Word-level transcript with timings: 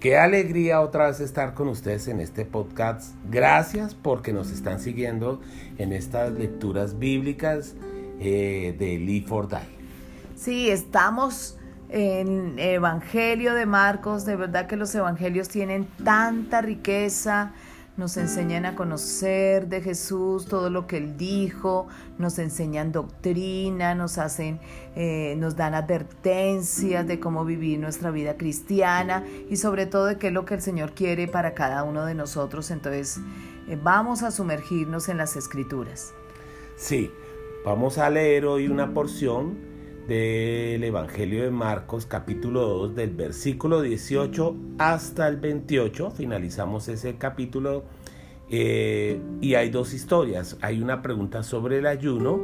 Qué 0.00 0.16
alegría 0.16 0.80
otra 0.80 1.08
vez 1.08 1.18
estar 1.18 1.54
con 1.54 1.66
ustedes 1.66 2.06
en 2.06 2.20
este 2.20 2.44
podcast. 2.44 3.16
Gracias 3.28 3.96
porque 3.96 4.32
nos 4.32 4.52
están 4.52 4.78
siguiendo 4.78 5.40
en 5.76 5.92
estas 5.92 6.32
lecturas 6.34 7.00
bíblicas 7.00 7.74
eh, 8.20 8.76
de 8.78 8.96
Lee 8.98 9.22
for. 9.22 9.48
Sí, 10.36 10.70
estamos 10.70 11.58
en 11.88 12.60
Evangelio 12.60 13.54
de 13.54 13.66
Marcos. 13.66 14.24
De 14.24 14.36
verdad 14.36 14.68
que 14.68 14.76
los 14.76 14.94
evangelios 14.94 15.48
tienen 15.48 15.88
tanta 16.04 16.60
riqueza, 16.60 17.50
nos 17.98 18.16
enseñan 18.16 18.64
a 18.64 18.76
conocer 18.76 19.66
de 19.66 19.82
Jesús 19.82 20.46
todo 20.46 20.70
lo 20.70 20.86
que 20.86 20.96
Él 20.98 21.16
dijo, 21.16 21.88
nos 22.16 22.38
enseñan 22.38 22.92
doctrina, 22.92 23.96
nos 23.96 24.18
hacen, 24.18 24.60
eh, 24.94 25.34
nos 25.36 25.56
dan 25.56 25.74
advertencias 25.74 27.06
de 27.08 27.18
cómo 27.18 27.44
vivir 27.44 27.80
nuestra 27.80 28.12
vida 28.12 28.36
cristiana 28.36 29.24
y 29.50 29.56
sobre 29.56 29.86
todo 29.86 30.06
de 30.06 30.16
qué 30.16 30.28
es 30.28 30.32
lo 30.32 30.44
que 30.44 30.54
el 30.54 30.62
Señor 30.62 30.92
quiere 30.92 31.26
para 31.26 31.54
cada 31.54 31.82
uno 31.82 32.06
de 32.06 32.14
nosotros. 32.14 32.70
Entonces, 32.70 33.18
eh, 33.68 33.76
vamos 33.82 34.22
a 34.22 34.30
sumergirnos 34.30 35.08
en 35.08 35.16
las 35.16 35.34
escrituras. 35.34 36.14
Sí, 36.76 37.10
vamos 37.64 37.98
a 37.98 38.08
leer 38.10 38.46
hoy 38.46 38.68
una 38.68 38.94
porción 38.94 39.67
del 40.08 40.82
Evangelio 40.84 41.42
de 41.42 41.50
Marcos 41.50 42.06
capítulo 42.06 42.66
2 42.66 42.94
del 42.94 43.10
versículo 43.10 43.82
18 43.82 44.56
hasta 44.78 45.28
el 45.28 45.36
28. 45.36 46.12
Finalizamos 46.12 46.88
ese 46.88 47.16
capítulo 47.16 47.84
eh, 48.48 49.20
y 49.42 49.54
hay 49.54 49.68
dos 49.68 49.92
historias. 49.92 50.56
Hay 50.62 50.80
una 50.80 51.02
pregunta 51.02 51.42
sobre 51.42 51.80
el 51.80 51.86
ayuno 51.86 52.40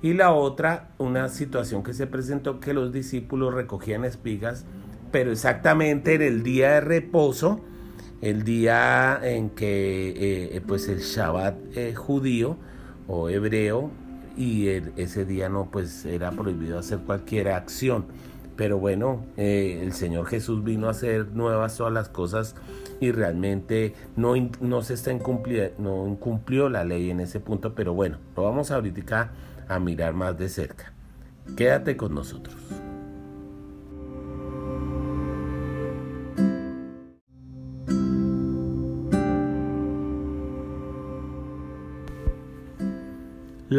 y 0.00 0.12
la 0.12 0.32
otra 0.32 0.94
una 0.98 1.28
situación 1.28 1.82
que 1.82 1.92
se 1.92 2.06
presentó 2.06 2.60
que 2.60 2.72
los 2.72 2.92
discípulos 2.92 3.52
recogían 3.52 4.04
espigas, 4.04 4.64
pero 5.10 5.32
exactamente 5.32 6.14
en 6.14 6.22
el 6.22 6.44
día 6.44 6.74
de 6.74 6.80
reposo, 6.82 7.58
el 8.22 8.44
día 8.44 9.18
en 9.24 9.50
que 9.50 10.54
eh, 10.54 10.60
pues 10.64 10.86
el 10.88 11.00
Shabbat 11.00 11.56
eh, 11.76 11.96
judío 11.96 12.56
o 13.08 13.28
hebreo 13.28 13.90
y 14.38 14.68
ese 14.68 15.24
día 15.24 15.48
no, 15.48 15.68
pues 15.70 16.04
era 16.04 16.30
prohibido 16.30 16.78
hacer 16.78 17.00
cualquier 17.00 17.48
acción. 17.48 18.06
Pero 18.54 18.78
bueno, 18.78 19.24
eh, 19.36 19.80
el 19.82 19.92
Señor 19.92 20.26
Jesús 20.26 20.62
vino 20.64 20.86
a 20.86 20.92
hacer 20.92 21.28
nuevas 21.32 21.76
todas 21.76 21.92
las 21.92 22.08
cosas 22.08 22.54
y 23.00 23.10
realmente 23.10 23.94
no, 24.16 24.34
no 24.60 24.82
se 24.82 24.94
está 24.94 25.12
no 25.12 26.08
incumplió 26.08 26.68
la 26.68 26.84
ley 26.84 27.10
en 27.10 27.20
ese 27.20 27.40
punto, 27.40 27.74
pero 27.74 27.94
bueno, 27.94 28.18
lo 28.36 28.44
vamos 28.44 28.70
ahorita 28.70 29.32
a 29.68 29.78
mirar 29.80 30.14
más 30.14 30.38
de 30.38 30.48
cerca. 30.48 30.92
Quédate 31.56 31.96
con 31.96 32.14
nosotros. 32.14 32.56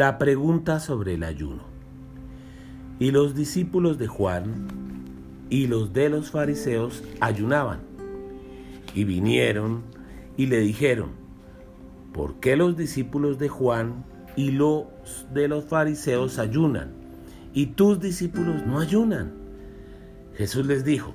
La 0.00 0.16
pregunta 0.16 0.80
sobre 0.80 1.12
el 1.12 1.24
ayuno. 1.24 1.62
Y 2.98 3.10
los 3.10 3.34
discípulos 3.34 3.98
de 3.98 4.06
Juan 4.06 4.66
y 5.50 5.66
los 5.66 5.92
de 5.92 6.08
los 6.08 6.30
fariseos 6.30 7.04
ayunaban. 7.20 7.80
Y 8.94 9.04
vinieron 9.04 9.82
y 10.38 10.46
le 10.46 10.60
dijeron, 10.60 11.10
¿por 12.14 12.40
qué 12.40 12.56
los 12.56 12.78
discípulos 12.78 13.38
de 13.38 13.50
Juan 13.50 14.06
y 14.36 14.52
los 14.52 14.86
de 15.34 15.48
los 15.48 15.66
fariseos 15.66 16.38
ayunan? 16.38 16.92
Y 17.52 17.66
tus 17.66 18.00
discípulos 18.00 18.64
no 18.66 18.80
ayunan. 18.80 19.34
Jesús 20.34 20.64
les 20.64 20.82
dijo, 20.82 21.12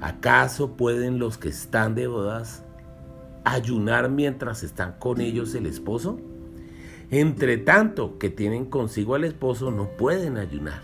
¿acaso 0.00 0.76
pueden 0.76 1.18
los 1.18 1.38
que 1.38 1.48
están 1.48 1.96
de 1.96 2.06
bodas 2.06 2.62
ayunar 3.42 4.10
mientras 4.10 4.62
están 4.62 4.92
con 5.00 5.20
ellos 5.20 5.56
el 5.56 5.66
esposo? 5.66 6.20
Entre 7.12 7.58
tanto 7.58 8.16
que 8.16 8.30
tienen 8.30 8.64
consigo 8.64 9.14
al 9.14 9.24
esposo 9.24 9.70
no 9.70 9.90
pueden 9.98 10.38
ayunar. 10.38 10.80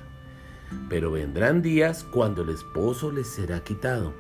Pero 0.91 1.11
vendrán 1.11 1.63
días 1.63 2.05
cuando 2.05 2.43
el 2.43 2.51
esposo 2.51 3.11
les 3.11 3.29
será 3.29 3.65
quitado, 3.65 4.13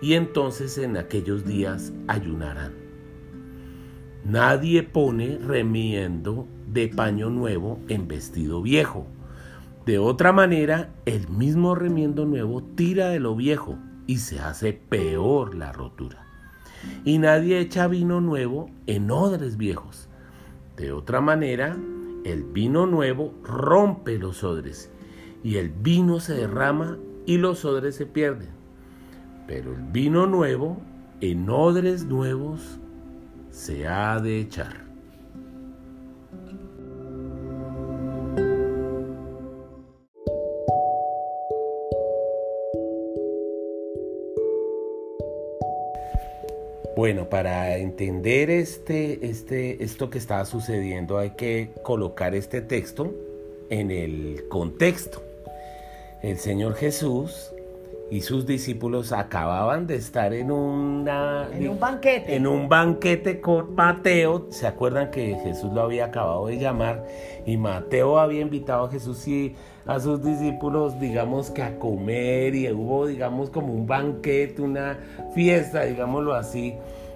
y 0.00 0.14
entonces 0.14 0.78
en 0.78 0.96
aquellos 0.96 1.44
días 1.44 1.92
ayunarán. 2.08 2.72
Nadie 4.24 4.82
pone 4.82 5.36
remiendo 5.46 6.48
de 6.68 6.88
paño 6.88 7.28
nuevo 7.28 7.80
en 7.88 8.08
vestido 8.08 8.62
viejo. 8.62 9.06
De 9.84 9.98
otra 9.98 10.32
manera, 10.32 10.94
el 11.04 11.28
mismo 11.28 11.74
remiendo 11.74 12.24
nuevo 12.24 12.62
tira 12.62 13.10
de 13.10 13.20
lo 13.20 13.36
viejo 13.36 13.76
y 14.06 14.18
se 14.18 14.40
hace 14.40 14.72
peor 14.72 15.54
la 15.54 15.70
rotura. 15.70 16.24
Y 17.04 17.18
nadie 17.18 17.60
echa 17.60 17.88
vino 17.88 18.22
nuevo 18.22 18.70
en 18.86 19.10
odres 19.10 19.58
viejos 19.58 20.08
de 20.76 20.92
otra 20.92 21.20
manera, 21.20 21.76
el 22.24 22.44
vino 22.44 22.86
nuevo 22.86 23.34
rompe 23.42 24.18
los 24.18 24.44
odres 24.44 24.90
y 25.42 25.56
el 25.56 25.70
vino 25.70 26.20
se 26.20 26.34
derrama 26.34 26.98
y 27.26 27.38
los 27.38 27.64
odres 27.64 27.96
se 27.96 28.06
pierden. 28.06 28.50
Pero 29.46 29.72
el 29.72 29.82
vino 29.82 30.26
nuevo 30.26 30.80
en 31.20 31.48
odres 31.50 32.04
nuevos 32.04 32.78
se 33.50 33.86
ha 33.86 34.18
de 34.20 34.40
echar. 34.40 34.81
Bueno, 47.02 47.28
para 47.28 47.78
entender 47.78 48.48
este, 48.48 49.26
este, 49.26 49.82
esto 49.82 50.08
que 50.08 50.18
está 50.18 50.44
sucediendo 50.44 51.18
hay 51.18 51.30
que 51.30 51.72
colocar 51.82 52.32
este 52.36 52.60
texto 52.60 53.12
en 53.70 53.90
el 53.90 54.44
contexto. 54.48 55.20
El 56.22 56.38
Señor 56.38 56.76
Jesús 56.76 57.52
y 58.08 58.20
sus 58.20 58.46
discípulos 58.46 59.10
acababan 59.10 59.88
de 59.88 59.96
estar 59.96 60.32
en 60.32 60.52
una 60.52 61.48
en 61.52 61.70
un 61.70 61.80
banquete. 61.80 62.36
en 62.36 62.46
un 62.46 62.68
banquete 62.68 63.40
con 63.40 63.74
Mateo. 63.74 64.46
Se 64.50 64.68
acuerdan 64.68 65.10
que 65.10 65.34
Jesús 65.42 65.72
lo 65.72 65.80
había 65.80 66.04
acabado 66.04 66.46
de 66.46 66.58
llamar 66.58 67.04
y 67.44 67.56
Mateo 67.56 68.16
había 68.16 68.42
invitado 68.42 68.84
a 68.84 68.90
Jesús 68.92 69.26
y 69.26 69.56
a 69.86 70.00
sus 70.00 70.22
discípulos 70.22 70.98
digamos 71.00 71.50
que 71.50 71.62
a 71.62 71.78
comer 71.78 72.54
y 72.54 72.70
hubo 72.70 73.06
digamos 73.06 73.50
como 73.50 73.72
un 73.72 73.86
banquete 73.86 74.62
una 74.62 74.98
fiesta 75.34 75.82
digámoslo 75.82 76.34
así 76.34 76.74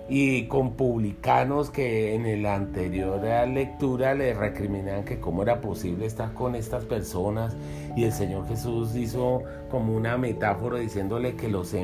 y 0.08 0.44
con 0.44 0.74
publicanos 0.74 1.70
que 1.70 2.14
en 2.14 2.42
la 2.42 2.54
anterior 2.54 3.20
lectura 3.48 4.14
le 4.14 4.34
recriminaban 4.34 5.04
que 5.04 5.18
cómo 5.18 5.42
era 5.42 5.60
posible 5.60 6.06
estar 6.06 6.32
con 6.32 6.54
estas 6.54 6.84
personas 6.84 7.56
y 7.96 8.04
el 8.04 8.12
Señor 8.12 8.46
Jesús 8.46 8.94
hizo 8.94 9.42
como 9.68 9.96
una 9.96 10.16
metáfora 10.16 10.78
diciéndole 10.78 11.34
que 11.34 11.48
los, 11.48 11.74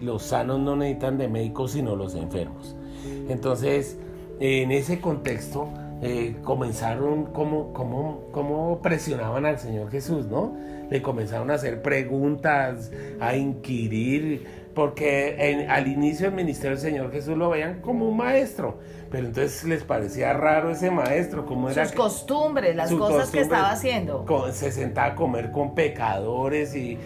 los 0.00 0.22
sanos 0.22 0.60
no 0.60 0.76
necesitan 0.76 1.18
de 1.18 1.28
médicos 1.28 1.72
sino 1.72 1.96
los 1.96 2.14
enfermos. 2.14 2.76
Entonces, 3.28 3.98
en 4.38 4.70
ese 4.70 5.00
contexto 5.00 5.68
eh, 6.02 6.34
comenzaron 6.42 7.26
como, 7.26 7.72
como, 7.72 8.24
como 8.32 8.82
presionaban 8.82 9.46
al 9.46 9.58
Señor 9.58 9.90
Jesús, 9.90 10.26
¿no? 10.26 10.56
Le 10.90 11.00
comenzaron 11.00 11.50
a 11.50 11.54
hacer 11.54 11.80
preguntas, 11.80 12.90
a 13.20 13.36
inquirir 13.36 14.62
porque 14.74 15.66
al 15.68 15.86
inicio 15.86 16.26
del 16.26 16.34
ministerio 16.34 16.76
del 16.76 16.80
Señor 16.80 17.12
Jesús 17.12 17.36
lo 17.36 17.50
veían 17.50 17.80
como 17.80 18.08
un 18.08 18.16
maestro, 18.16 18.78
pero 19.10 19.26
entonces 19.26 19.64
les 19.64 19.84
parecía 19.84 20.32
raro 20.32 20.70
ese 20.70 20.90
maestro, 20.90 21.46
como 21.46 21.70
era 21.70 21.84
sus 21.84 21.94
costumbres, 21.94 22.74
las 22.74 22.92
cosas 22.92 23.30
que 23.30 23.40
estaba 23.40 23.70
haciendo. 23.70 24.24
se 24.52 24.72
sentaba 24.72 25.08
a 25.08 25.14
comer 25.14 25.50
con 25.52 25.74
pecadores 25.74 26.74
y, 26.74 26.96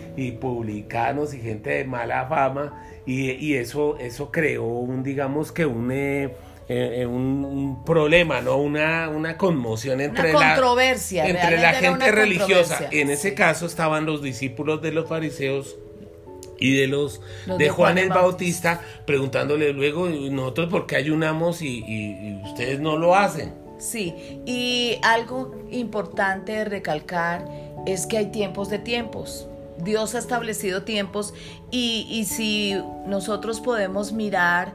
publicanos 0.40 1.34
y 1.34 1.40
gente 1.40 1.70
de 1.70 1.84
mala 1.84 2.26
fama 2.26 2.82
y, 3.04 3.54
eso, 3.54 3.96
eso 3.98 4.30
creó 4.30 4.64
un, 4.64 5.02
digamos 5.02 5.52
que 5.52 5.66
un... 5.66 5.90
Eh, 5.92 6.34
eh, 6.68 7.06
un, 7.06 7.84
problema, 7.84 8.40
¿no? 8.40 8.56
Una, 8.56 9.08
una 9.08 9.36
conmoción 9.36 10.00
entre 10.00 10.34
una 10.34 10.54
controversia, 10.54 11.22
la, 11.22 11.30
entre 11.30 11.58
la 11.58 11.72
gente 11.74 12.10
religiosa. 12.10 12.88
En 12.90 13.10
ese 13.10 13.34
caso 13.34 13.66
estaban 13.66 14.04
los 14.04 14.20
discípulos 14.20 14.82
de 14.82 14.90
los 14.90 15.08
fariseos 15.08 15.76
y 16.58 16.76
de 16.76 16.88
los, 16.88 17.20
de, 17.58 17.68
Juan, 17.68 17.98
el 17.98 18.08
Bautista, 18.08 18.80
preguntándole 19.04 19.72
luego 19.72 20.08
nosotros 20.08 20.68
por 20.68 20.86
qué 20.86 20.96
ayunamos 20.96 21.62
y, 21.62 22.40
ustedes 22.44 22.80
no 22.80 22.96
lo 22.96 23.14
hacen. 23.14 23.54
Sí, 23.78 24.14
y 24.46 24.98
algo 25.02 25.54
importante 25.70 26.52
de 26.52 26.64
recalcar 26.64 27.46
es 27.86 28.06
que 28.06 28.18
hay 28.18 28.26
tiempos 28.26 28.70
de 28.70 28.78
tiempos. 28.78 29.48
Dios 29.78 30.14
ha 30.14 30.18
establecido 30.18 30.82
tiempos 30.82 31.34
y, 31.70 32.06
y 32.10 32.24
si 32.24 32.74
nosotros 33.06 33.60
podemos 33.60 34.12
mirar 34.12 34.74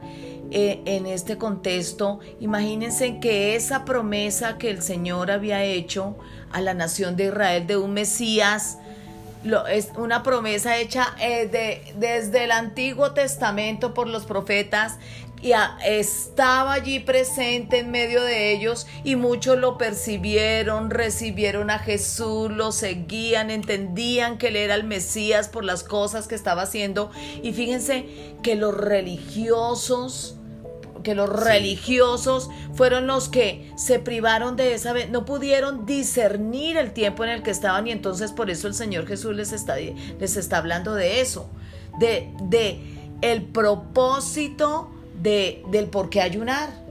eh, 0.50 0.82
en 0.84 1.06
este 1.06 1.38
contexto, 1.38 2.20
imagínense 2.40 3.20
que 3.20 3.54
esa 3.54 3.84
promesa 3.84 4.58
que 4.58 4.70
el 4.70 4.82
Señor 4.82 5.30
había 5.30 5.62
hecho 5.62 6.16
a 6.50 6.60
la 6.60 6.74
nación 6.74 7.16
de 7.16 7.26
Israel 7.26 7.66
de 7.66 7.76
un 7.76 7.94
Mesías, 7.94 8.78
lo, 9.44 9.66
es 9.66 9.90
una 9.96 10.22
promesa 10.22 10.76
hecha 10.76 11.14
eh, 11.20 11.48
de, 11.48 11.94
desde 11.96 12.44
el 12.44 12.52
Antiguo 12.52 13.12
Testamento 13.12 13.94
por 13.94 14.06
los 14.08 14.24
profetas 14.24 14.98
y 15.42 15.52
estaba 15.84 16.72
allí 16.72 17.00
presente 17.00 17.80
en 17.80 17.90
medio 17.90 18.22
de 18.22 18.52
ellos 18.52 18.86
y 19.02 19.16
muchos 19.16 19.58
lo 19.58 19.76
percibieron, 19.76 20.88
recibieron 20.88 21.68
a 21.68 21.80
Jesús, 21.80 22.50
lo 22.52 22.70
seguían, 22.70 23.50
entendían 23.50 24.38
que 24.38 24.48
él 24.48 24.56
era 24.56 24.76
el 24.76 24.84
Mesías 24.84 25.48
por 25.48 25.64
las 25.64 25.82
cosas 25.82 26.28
que 26.28 26.36
estaba 26.36 26.62
haciendo. 26.62 27.10
Y 27.42 27.52
fíjense 27.52 28.06
que 28.44 28.54
los 28.54 28.76
religiosos 28.76 30.36
que 31.02 31.16
los 31.16 31.28
religiosos 31.28 32.48
fueron 32.74 33.08
los 33.08 33.28
que 33.28 33.72
se 33.76 33.98
privaron 33.98 34.54
de 34.54 34.72
esa 34.74 34.92
vez, 34.92 35.10
no 35.10 35.24
pudieron 35.24 35.84
discernir 35.84 36.76
el 36.76 36.92
tiempo 36.92 37.24
en 37.24 37.30
el 37.30 37.42
que 37.42 37.50
estaban 37.50 37.88
y 37.88 37.90
entonces 37.90 38.30
por 38.30 38.50
eso 38.50 38.68
el 38.68 38.74
Señor 38.74 39.08
Jesús 39.08 39.34
les 39.34 39.50
está, 39.50 39.78
les 39.78 40.36
está 40.36 40.58
hablando 40.58 40.94
de 40.94 41.20
eso, 41.20 41.50
de, 41.98 42.30
de 42.42 42.78
el 43.20 43.42
propósito 43.42 44.92
de, 45.22 45.62
del 45.68 45.86
por 45.86 46.10
qué 46.10 46.20
ayunar. 46.20 46.81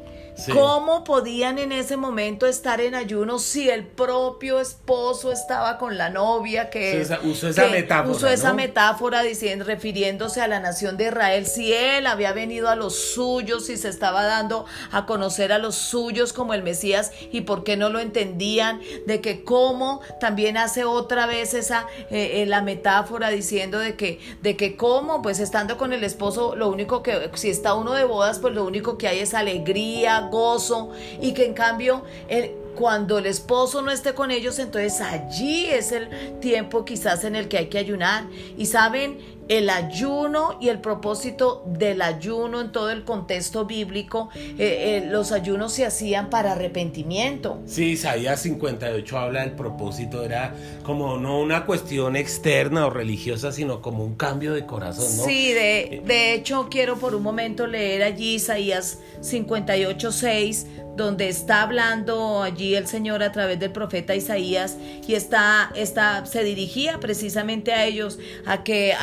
¿Cómo 0.52 1.04
podían 1.04 1.60
en 1.60 1.72
ese 1.72 1.98
momento 1.98 2.46
estar 2.46 2.82
en 2.82 2.96
ayuno 2.96 3.40
si 3.40 3.70
el 3.70 3.86
propio 3.86 4.60
esposo 4.60 5.32
estaba 5.32 5.78
con 5.78 5.98
la 5.98 6.10
novia 6.10 6.70
que 6.70 7.06
usó 7.24 7.50
esa 7.50 7.68
metáfora, 7.68 8.16
usó 8.16 8.28
esa 8.28 8.54
metáfora 8.54 9.22
diciendo 9.22 9.66
refiriéndose 9.66 10.42
a 10.42 10.48
la 10.48 10.60
nación 10.60 10.98
de 10.98 11.06
Israel 11.06 11.46
si 11.46 11.74
él 11.74 12.08
había 12.08 12.34
venido 12.34 12.70
a 12.70 12.76
los 12.76 12.96
suyos 12.96 13.70
y 13.70 13.78
se 13.78 13.90
estaba 13.90 14.24
dando 14.24 14.66
a 14.92 15.06
conocer 15.06 15.52
a 15.52 15.58
los 15.58 15.76
suyos 15.76 16.34
como 16.34 16.54
el 16.54 16.64
Mesías 16.64 17.12
y 17.32 17.42
por 17.42 17.64
qué 17.64 17.78
no 17.78 17.90
lo 17.90 18.00
entendían 18.00 18.82
de 19.06 19.22
que 19.22 19.44
cómo 19.44 20.02
también 20.20 20.58
hace 20.58 20.84
otra 20.86 21.26
vez 21.26 21.54
esa 21.54 21.88
eh, 22.10 22.42
eh, 22.42 22.46
la 22.46 22.62
metáfora 22.62 23.30
diciendo 23.30 23.80
de 23.80 23.96
que 23.96 24.20
de 24.42 24.56
que 24.56 24.76
cómo 24.76 25.22
pues 25.22 25.40
estando 25.40 25.78
con 25.78 25.94
el 25.94 26.04
esposo 26.04 26.56
lo 26.56 26.70
único 26.70 27.04
que 27.04 27.30
si 27.36 27.50
está 27.50 27.74
uno 27.74 27.94
de 27.94 28.04
bodas 28.04 28.40
pues 28.40 28.54
lo 28.54 28.66
único 28.66 28.98
que 28.98 29.08
hay 29.08 29.20
es 29.20 29.34
alegría 29.34 30.30
gozo 30.32 30.90
y 31.22 31.34
que 31.34 31.46
en 31.46 31.54
cambio 31.54 32.04
el, 32.28 32.52
cuando 32.76 33.20
el 33.20 33.26
esposo 33.26 33.82
no 33.82 33.92
esté 33.92 34.14
con 34.14 34.32
ellos, 34.32 34.58
entonces 34.58 35.02
allí 35.02 35.66
es 35.68 35.92
el 35.92 36.40
tiempo 36.40 36.86
quizás 36.86 37.24
en 37.24 37.36
el 37.36 37.48
que 37.48 37.58
hay 37.58 37.68
que 37.68 37.78
ayunar. 37.78 38.26
Y 38.58 38.66
saben, 38.66 39.20
el 39.52 39.70
ayuno 39.70 40.58
y 40.62 40.70
el 40.70 40.80
propósito 40.80 41.62
del 41.66 42.02
ayuno 42.02 42.62
en 42.62 42.72
todo 42.72 42.90
el 42.90 43.04
contexto 43.04 43.66
bíblico, 43.66 44.30
eh, 44.34 44.56
eh, 44.58 45.08
los 45.12 45.34
ayunos 45.34 45.74
se 45.74 45.86
hacían 45.86 46.30
para 46.30 46.54
arrepentimiento. 46.54 47.60
Sí, 47.66 47.92
Isaías 47.92 48.40
58 48.44 49.20
habla 49.20 49.42
del 49.42 49.52
propósito, 49.52 50.24
era 50.24 50.56
como 50.84 51.18
no 51.18 51.42
una 51.42 51.66
cuestión 51.66 52.16
externa 52.16 52.86
o 52.86 52.92
religiosa, 52.92 53.52
sino 53.52 53.82
como 53.82 54.06
un 54.06 54.16
cambio 54.16 54.54
de 54.54 54.66
corazón, 54.66 55.18
¿no? 55.18 55.26
Sí, 55.26 55.52
de, 55.52 56.02
de 56.06 56.34
hecho 56.34 56.70
quiero 56.72 56.98
por 56.98 57.14
un 57.14 57.24
momento 57.24 57.68
leer 57.68 58.04
allí 58.04 58.36
Isaías 58.36 59.00
58, 59.20 60.14
6 60.14 60.68
donde 60.96 61.30
está 61.30 61.62
hablando 61.62 62.42
allí 62.44 62.76
el 62.76 62.88
Señor 62.88 63.24
a 63.24 63.32
través 63.32 63.60
del 63.60 63.72
profeta 63.72 64.16
Isaías 64.16 64.78
y 65.08 65.16
está, 65.16 65.72
está 65.76 66.26
se 66.26 66.44
dirigía 66.44 67.00
precisamente 67.00 67.74
a 67.74 67.86
ellos, 67.86 68.20
a 68.46 68.64
que 68.64 68.94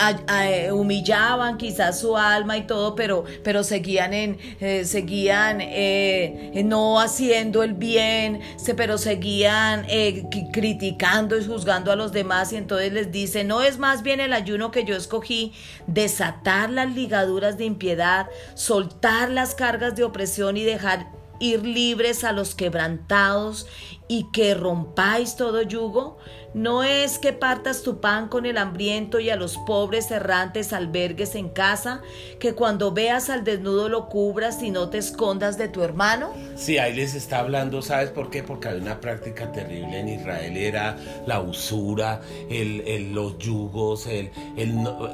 humillaban 0.72 1.56
quizás 1.58 2.00
su 2.00 2.16
alma 2.16 2.56
y 2.56 2.66
todo, 2.66 2.94
pero, 2.94 3.24
pero 3.42 3.62
seguían 3.62 4.14
en, 4.14 4.38
eh, 4.60 4.84
seguían 4.84 5.60
eh, 5.60 6.62
no 6.64 7.00
haciendo 7.00 7.62
el 7.62 7.74
bien, 7.74 8.40
se, 8.56 8.74
pero 8.74 8.98
seguían 8.98 9.84
eh, 9.88 10.24
criticando 10.52 11.38
y 11.38 11.44
juzgando 11.44 11.92
a 11.92 11.96
los 11.96 12.12
demás 12.12 12.52
y 12.52 12.56
entonces 12.56 12.92
les 12.92 13.12
dice, 13.12 13.44
no 13.44 13.62
es 13.62 13.78
más 13.78 14.02
bien 14.02 14.20
el 14.20 14.32
ayuno 14.32 14.70
que 14.70 14.84
yo 14.84 14.96
escogí, 14.96 15.52
desatar 15.86 16.70
las 16.70 16.94
ligaduras 16.94 17.58
de 17.58 17.64
impiedad, 17.64 18.28
soltar 18.54 19.30
las 19.30 19.54
cargas 19.54 19.96
de 19.96 20.04
opresión 20.04 20.56
y 20.56 20.64
dejar 20.64 21.08
ir 21.40 21.64
libres 21.64 22.24
a 22.24 22.32
los 22.32 22.54
quebrantados 22.54 23.66
y 24.08 24.30
que 24.32 24.54
rompáis 24.54 25.36
todo 25.36 25.62
yugo? 25.62 26.18
¿No 26.54 26.82
es 26.82 27.18
que 27.18 27.34
partas 27.34 27.82
tu 27.82 28.00
pan 28.00 28.28
con 28.28 28.46
el 28.46 28.56
hambriento 28.56 29.20
y 29.20 29.28
a 29.28 29.36
los 29.36 29.58
pobres 29.58 30.10
errantes 30.10 30.72
albergues 30.72 31.34
en 31.34 31.50
casa, 31.50 32.00
que 32.38 32.54
cuando 32.54 32.90
veas 32.92 33.28
al 33.28 33.44
desnudo 33.44 33.90
lo 33.90 34.08
cubras 34.08 34.62
y 34.62 34.70
no 34.70 34.88
te 34.88 34.96
escondas 34.96 35.58
de 35.58 35.68
tu 35.68 35.82
hermano? 35.82 36.32
Sí, 36.56 36.78
ahí 36.78 36.94
les 36.94 37.14
está 37.14 37.40
hablando, 37.40 37.82
¿sabes 37.82 38.10
por 38.10 38.30
qué? 38.30 38.42
Porque 38.42 38.68
hay 38.68 38.80
una 38.80 38.98
práctica 38.98 39.52
terrible 39.52 40.00
en 40.00 40.08
Israel, 40.08 40.56
era 40.56 40.96
la 41.26 41.40
usura, 41.40 42.22
el, 42.48 43.12
los 43.12 43.38
yugos, 43.38 44.06
el, 44.06 44.30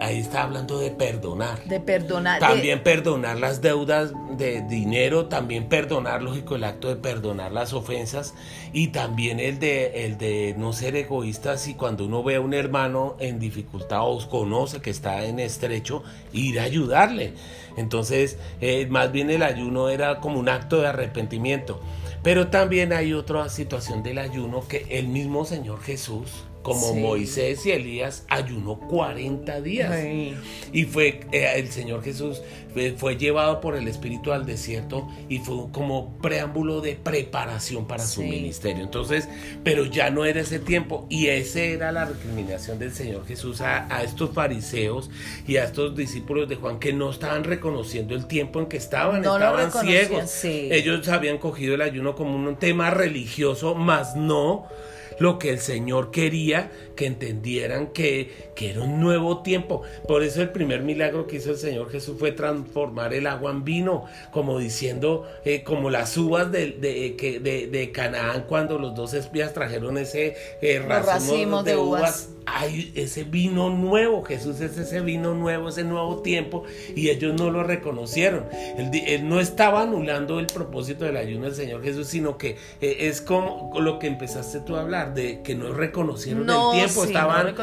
ahí 0.00 0.20
está 0.20 0.44
hablando 0.44 0.78
de 0.78 0.92
perdonar. 0.92 1.64
De 1.64 1.80
perdonar. 1.80 2.38
También 2.38 2.82
perdonar 2.84 3.38
las 3.38 3.60
deudas 3.60 4.12
de 4.36 4.62
dinero, 4.62 5.26
también 5.26 5.68
perdonar, 5.68 6.22
lógico, 6.22 6.54
el 6.54 6.62
acto 6.62 6.88
de 6.88 6.96
perdonar 6.96 7.50
las 7.50 7.72
ofensas 7.72 8.34
y 8.72 8.88
también 8.88 9.40
el 9.40 9.58
de, 9.58 10.04
el 10.06 10.16
de 10.16 10.54
no 10.56 10.72
ser 10.72 10.94
egoísta 10.94 11.23
si 11.56 11.74
cuando 11.74 12.04
uno 12.04 12.22
ve 12.22 12.36
a 12.36 12.40
un 12.40 12.54
hermano 12.54 13.16
en 13.18 13.38
dificultad 13.38 14.02
o 14.02 14.28
conoce 14.28 14.80
que 14.80 14.90
está 14.90 15.24
en 15.24 15.38
estrecho, 15.38 16.02
ir 16.32 16.60
a 16.60 16.64
ayudarle. 16.64 17.34
Entonces, 17.76 18.38
eh, 18.60 18.86
más 18.88 19.12
bien 19.12 19.30
el 19.30 19.42
ayuno 19.42 19.88
era 19.88 20.20
como 20.20 20.38
un 20.38 20.48
acto 20.48 20.80
de 20.80 20.88
arrepentimiento. 20.88 21.80
Pero 22.22 22.48
también 22.48 22.92
hay 22.92 23.12
otra 23.12 23.48
situación 23.48 24.02
del 24.02 24.18
ayuno 24.18 24.66
que 24.66 24.86
el 24.90 25.08
mismo 25.08 25.44
Señor 25.44 25.82
Jesús 25.82 26.44
como 26.64 26.94
Moisés 26.94 27.64
y 27.66 27.72
Elías 27.72 28.24
ayunó 28.28 28.80
40 28.80 29.60
días. 29.60 29.94
Y 30.72 30.84
fue 30.84 31.20
eh, 31.30 31.52
el 31.56 31.70
Señor 31.70 32.02
Jesús 32.02 32.40
fue 32.96 33.16
llevado 33.16 33.60
por 33.60 33.76
el 33.76 33.86
Espíritu 33.86 34.32
al 34.32 34.46
desierto 34.46 35.08
y 35.28 35.38
fue 35.38 35.70
como 35.70 36.18
preámbulo 36.18 36.80
de 36.80 36.96
preparación 36.96 37.86
para 37.86 38.04
su 38.04 38.22
ministerio. 38.22 38.82
Entonces, 38.82 39.28
pero 39.62 39.84
ya 39.84 40.10
no 40.10 40.24
era 40.24 40.40
ese 40.40 40.58
tiempo 40.58 41.06
y 41.08 41.28
esa 41.28 41.60
era 41.60 41.92
la 41.92 42.06
recriminación 42.06 42.78
del 42.78 42.92
Señor 42.92 43.26
Jesús 43.26 43.60
a, 43.60 44.02
estos 44.02 44.30
fariseos 44.30 45.10
y 45.46 45.56
a 45.58 45.64
estos 45.64 45.94
discípulos 45.94 46.48
de 46.48 46.56
Juan 46.56 46.78
que 46.78 46.92
no 46.92 47.10
estaban 47.10 47.44
reconociendo 47.44 48.14
el 48.14 48.26
tiempo 48.26 48.58
en 48.58 48.66
que 48.66 48.78
estaban, 48.78 49.24
estaban 49.24 49.70
ciegos. 49.70 50.44
Ellos 50.44 51.06
habían 51.08 51.38
cogido 51.38 51.74
el 51.74 51.82
ayuno 51.82 52.16
como 52.16 52.36
un 52.36 52.56
tema 52.56 52.90
religioso, 52.90 53.74
más 53.74 54.16
no 54.16 54.66
lo 55.18 55.38
que 55.38 55.50
el 55.50 55.58
Señor 55.58 56.10
quería 56.10 56.70
que 56.96 57.06
entendieran 57.06 57.88
que, 57.88 58.50
que 58.54 58.70
era 58.70 58.82
un 58.82 59.00
nuevo 59.00 59.42
tiempo. 59.42 59.82
Por 60.06 60.22
eso 60.22 60.42
el 60.42 60.50
primer 60.50 60.82
milagro 60.82 61.26
que 61.26 61.36
hizo 61.36 61.50
el 61.50 61.58
Señor 61.58 61.90
Jesús 61.90 62.16
fue 62.18 62.32
transformar 62.32 63.14
el 63.14 63.26
agua 63.26 63.50
en 63.50 63.64
vino, 63.64 64.04
como 64.30 64.58
diciendo, 64.58 65.28
eh, 65.44 65.62
como 65.62 65.90
las 65.90 66.16
uvas 66.16 66.50
de, 66.50 66.72
de, 66.72 67.68
de, 67.70 67.92
Canaán 67.92 68.44
cuando 68.48 68.78
los 68.78 68.94
dos 68.94 69.14
espías 69.14 69.52
trajeron 69.52 69.98
ese 69.98 70.36
eh, 70.60 70.78
racimo 70.80 71.62
de, 71.62 71.76
uvas 71.76 72.33
hay 72.46 72.92
ese 72.94 73.24
vino 73.24 73.70
nuevo, 73.70 74.22
Jesús 74.22 74.60
es 74.60 74.76
ese 74.76 75.00
vino 75.00 75.34
nuevo, 75.34 75.68
ese 75.68 75.84
nuevo 75.84 76.22
tiempo, 76.22 76.64
y 76.94 77.08
ellos 77.08 77.38
no 77.38 77.50
lo 77.50 77.64
reconocieron. 77.64 78.46
Él, 78.52 79.28
no 79.28 79.40
estaba 79.40 79.82
anulando 79.82 80.38
el 80.38 80.46
propósito 80.46 81.04
del 81.04 81.16
ayuno 81.16 81.46
del 81.46 81.54
Señor 81.54 81.82
Jesús, 81.82 82.08
sino 82.08 82.36
que 82.36 82.56
eh, 82.80 82.96
es 83.00 83.20
como 83.20 83.72
lo 83.80 83.98
que 83.98 84.06
empezaste 84.06 84.60
tú 84.60 84.76
a 84.76 84.82
hablar, 84.82 85.14
de 85.14 85.42
que 85.42 85.54
no 85.54 85.72
reconocieron 85.72 86.48
el 86.48 86.70
tiempo, 86.72 87.04
estaban, 87.04 87.54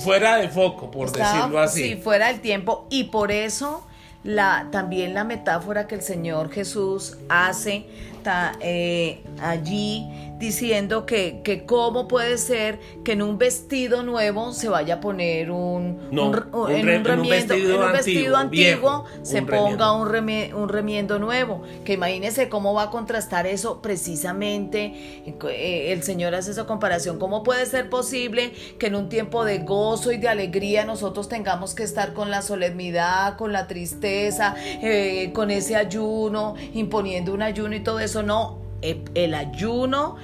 fuera 0.00 0.36
de 0.36 0.48
foco, 0.48 0.90
por 0.90 1.12
decirlo 1.12 1.58
así. 1.58 1.82
Sí, 1.82 1.96
fuera 1.96 2.28
del 2.28 2.40
tiempo, 2.40 2.86
y 2.90 3.04
por 3.04 3.30
eso 3.30 3.86
la, 4.22 4.68
también 4.72 5.14
la 5.14 5.24
metáfora 5.24 5.86
que 5.86 5.96
el 5.96 6.02
Señor 6.02 6.50
Jesús 6.50 7.18
hace 7.28 7.86
eh, 8.60 9.22
allí 9.40 10.06
diciendo 10.38 11.06
que, 11.06 11.40
que 11.42 11.64
cómo 11.64 12.08
puede 12.08 12.38
ser 12.38 12.78
que 13.04 13.12
en 13.12 13.22
un 13.22 13.38
vestido 13.38 14.02
nuevo 14.02 14.52
se 14.52 14.68
vaya 14.68 14.94
a 14.96 15.00
poner 15.00 15.50
un, 15.50 16.00
en, 16.10 16.18
un 16.18 17.28
vestido, 17.28 18.36
antiguo, 18.36 19.04
se 19.22 19.42
ponga 19.42 19.92
Un, 19.92 20.08
un 20.54 20.68
remiendo 20.68 21.18
nuevo. 21.18 21.62
Que 21.84 21.94
imagínese 21.94 22.48
cómo 22.48 22.74
va 22.74 22.84
a 22.84 22.90
contrastar 22.90 23.46
eso 23.46 23.80
precisamente. 23.80 25.24
Eh, 25.26 25.92
el 25.92 26.02
Señor 26.02 26.34
hace 26.34 26.50
esa 26.50 26.66
comparación. 26.66 27.18
¿Cómo 27.18 27.42
puede 27.42 27.64
ser 27.66 27.88
posible 27.88 28.52
que 28.78 28.86
en 28.86 28.96
un 28.96 29.08
tiempo 29.08 29.44
de 29.44 29.58
gozo 29.58 30.12
y 30.12 30.18
de 30.18 30.28
alegría 30.28 30.84
nosotros 30.84 31.28
tengamos 31.28 31.74
que 31.74 31.84
estar 31.84 32.12
con 32.12 32.30
la 32.30 32.42
solemnidad, 32.42 33.36
con 33.36 33.52
la 33.52 33.66
tristeza, 33.66 34.54
eh, 34.82 35.30
con 35.32 35.50
ese 35.50 35.76
ayuno, 35.76 36.54
imponiendo 36.74 37.32
un 37.32 37.42
ayuno 37.42 37.74
y 37.76 37.80
todo 37.80 38.00
eso? 38.00 38.13
No, 38.22 38.58
el 38.82 39.34
ayuno 39.34 40.16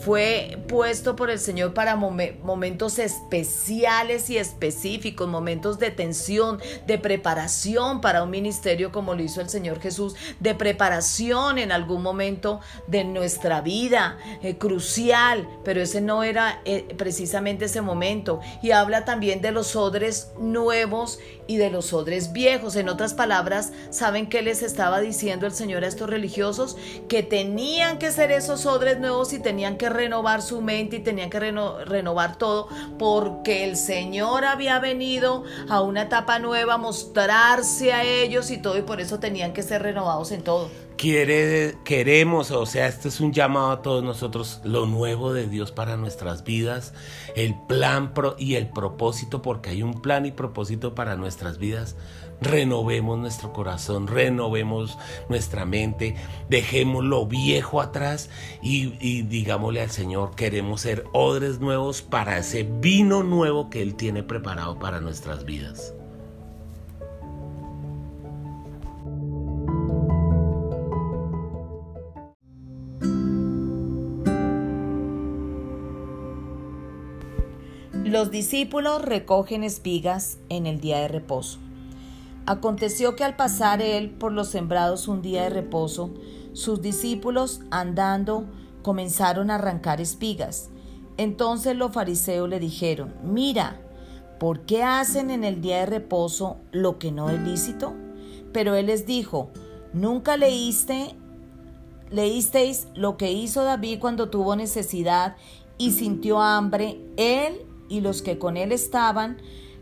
fue 0.00 0.58
puesto 0.68 1.16
por 1.16 1.30
el 1.30 1.38
Señor 1.38 1.74
para 1.74 1.96
momentos 1.96 2.98
especiales 2.98 4.30
y 4.30 4.38
específicos, 4.38 5.28
momentos 5.28 5.78
de 5.78 5.90
tensión, 5.90 6.60
de 6.86 6.98
preparación 6.98 8.00
para 8.00 8.22
un 8.22 8.30
ministerio 8.30 8.92
como 8.92 9.14
lo 9.14 9.22
hizo 9.22 9.40
el 9.40 9.48
Señor 9.48 9.80
Jesús, 9.80 10.14
de 10.40 10.54
preparación 10.54 11.58
en 11.58 11.72
algún 11.72 12.02
momento 12.02 12.60
de 12.86 13.04
nuestra 13.04 13.60
vida 13.60 14.18
eh, 14.42 14.56
crucial, 14.56 15.48
pero 15.64 15.80
ese 15.80 16.00
no 16.00 16.22
era 16.22 16.60
eh, 16.64 16.86
precisamente 16.96 17.66
ese 17.66 17.80
momento. 17.80 18.40
Y 18.62 18.70
habla 18.70 19.04
también 19.04 19.40
de 19.40 19.52
los 19.52 19.76
odres 19.76 20.32
nuevos 20.38 21.18
y 21.46 21.56
de 21.56 21.70
los 21.70 21.92
odres 21.92 22.32
viejos. 22.32 22.76
En 22.76 22.88
otras 22.88 23.14
palabras, 23.14 23.72
¿saben 23.90 24.28
qué 24.28 24.42
les 24.42 24.62
estaba 24.62 25.00
diciendo 25.00 25.46
el 25.46 25.52
Señor 25.52 25.84
a 25.84 25.88
estos 25.88 26.08
religiosos? 26.08 26.76
Que 27.08 27.22
tenían 27.22 27.98
que 27.98 28.12
ser 28.12 28.30
esos 28.30 28.66
odres 28.66 29.00
nuevos 29.00 29.32
y 29.32 29.38
tenían 29.38 29.76
que 29.76 29.87
renovar 29.88 30.42
su 30.42 30.60
mente 30.60 30.96
y 30.96 31.00
tenían 31.00 31.30
que 31.30 31.40
renovar 31.40 32.36
todo 32.36 32.68
porque 32.98 33.64
el 33.64 33.76
Señor 33.76 34.44
había 34.44 34.78
venido 34.78 35.44
a 35.68 35.80
una 35.80 36.02
etapa 36.02 36.38
nueva 36.38 36.76
mostrarse 36.78 37.92
a 37.92 38.04
ellos 38.04 38.50
y 38.50 38.58
todo 38.58 38.78
y 38.78 38.82
por 38.82 39.00
eso 39.00 39.18
tenían 39.18 39.52
que 39.52 39.62
ser 39.62 39.82
renovados 39.82 40.32
en 40.32 40.42
todo. 40.42 40.87
Quiere, 40.98 41.78
queremos, 41.84 42.50
o 42.50 42.66
sea, 42.66 42.88
este 42.88 43.08
es 43.08 43.20
un 43.20 43.32
llamado 43.32 43.70
a 43.70 43.82
todos 43.82 44.02
nosotros, 44.02 44.60
lo 44.64 44.84
nuevo 44.84 45.32
de 45.32 45.46
Dios 45.46 45.70
para 45.70 45.96
nuestras 45.96 46.42
vidas, 46.42 46.92
el 47.36 47.54
plan 47.68 48.12
y 48.36 48.56
el 48.56 48.68
propósito, 48.68 49.40
porque 49.40 49.70
hay 49.70 49.82
un 49.84 50.02
plan 50.02 50.26
y 50.26 50.32
propósito 50.32 50.94
para 50.96 51.16
nuestras 51.16 51.58
vidas 51.58 51.96
renovemos 52.40 53.18
nuestro 53.18 53.52
corazón, 53.52 54.06
renovemos 54.06 54.98
nuestra 55.28 55.64
mente, 55.64 56.16
dejemos 56.48 57.04
lo 57.04 57.26
viejo 57.26 57.80
atrás 57.80 58.30
y, 58.62 59.22
digámosle 59.22 59.82
al 59.82 59.90
Señor, 59.90 60.34
queremos 60.34 60.82
ser 60.82 61.04
odres 61.12 61.60
nuevos 61.60 62.02
para 62.02 62.38
ese 62.38 62.64
vino 62.64 63.22
nuevo 63.22 63.70
que 63.70 63.82
Él 63.82 63.94
tiene 63.94 64.22
preparado 64.22 64.78
para 64.78 65.00
nuestras 65.00 65.44
vidas. 65.44 65.94
Los 78.18 78.32
discípulos 78.32 79.02
recogen 79.02 79.62
espigas 79.62 80.38
en 80.48 80.66
el 80.66 80.80
día 80.80 80.98
de 80.98 81.06
reposo. 81.06 81.60
Aconteció 82.46 83.14
que 83.14 83.22
al 83.22 83.36
pasar 83.36 83.80
él 83.80 84.10
por 84.10 84.32
los 84.32 84.48
sembrados 84.48 85.06
un 85.06 85.22
día 85.22 85.44
de 85.44 85.50
reposo, 85.50 86.10
sus 86.52 86.82
discípulos, 86.82 87.60
andando, 87.70 88.44
comenzaron 88.82 89.52
a 89.52 89.54
arrancar 89.54 90.00
espigas. 90.00 90.68
Entonces 91.16 91.76
los 91.76 91.92
fariseos 91.92 92.48
le 92.48 92.58
dijeron, 92.58 93.14
mira, 93.22 93.80
¿por 94.40 94.62
qué 94.62 94.82
hacen 94.82 95.30
en 95.30 95.44
el 95.44 95.60
día 95.60 95.78
de 95.78 95.86
reposo 95.86 96.56
lo 96.72 96.98
que 96.98 97.12
no 97.12 97.30
es 97.30 97.38
lícito? 97.38 97.94
Pero 98.52 98.74
él 98.74 98.86
les 98.86 99.06
dijo, 99.06 99.50
¿nunca 99.92 100.36
leíste, 100.36 101.14
leísteis 102.10 102.88
lo 102.96 103.16
que 103.16 103.30
hizo 103.30 103.62
David 103.62 104.00
cuando 104.00 104.28
tuvo 104.28 104.56
necesidad 104.56 105.36
y 105.78 105.92
sintió 105.92 106.40
hambre, 106.40 107.00
él 107.16 107.67
y 107.88 108.00
los 108.00 108.22
que 108.22 108.38
con 108.38 108.56
él 108.56 108.72
estaban, 108.72 109.38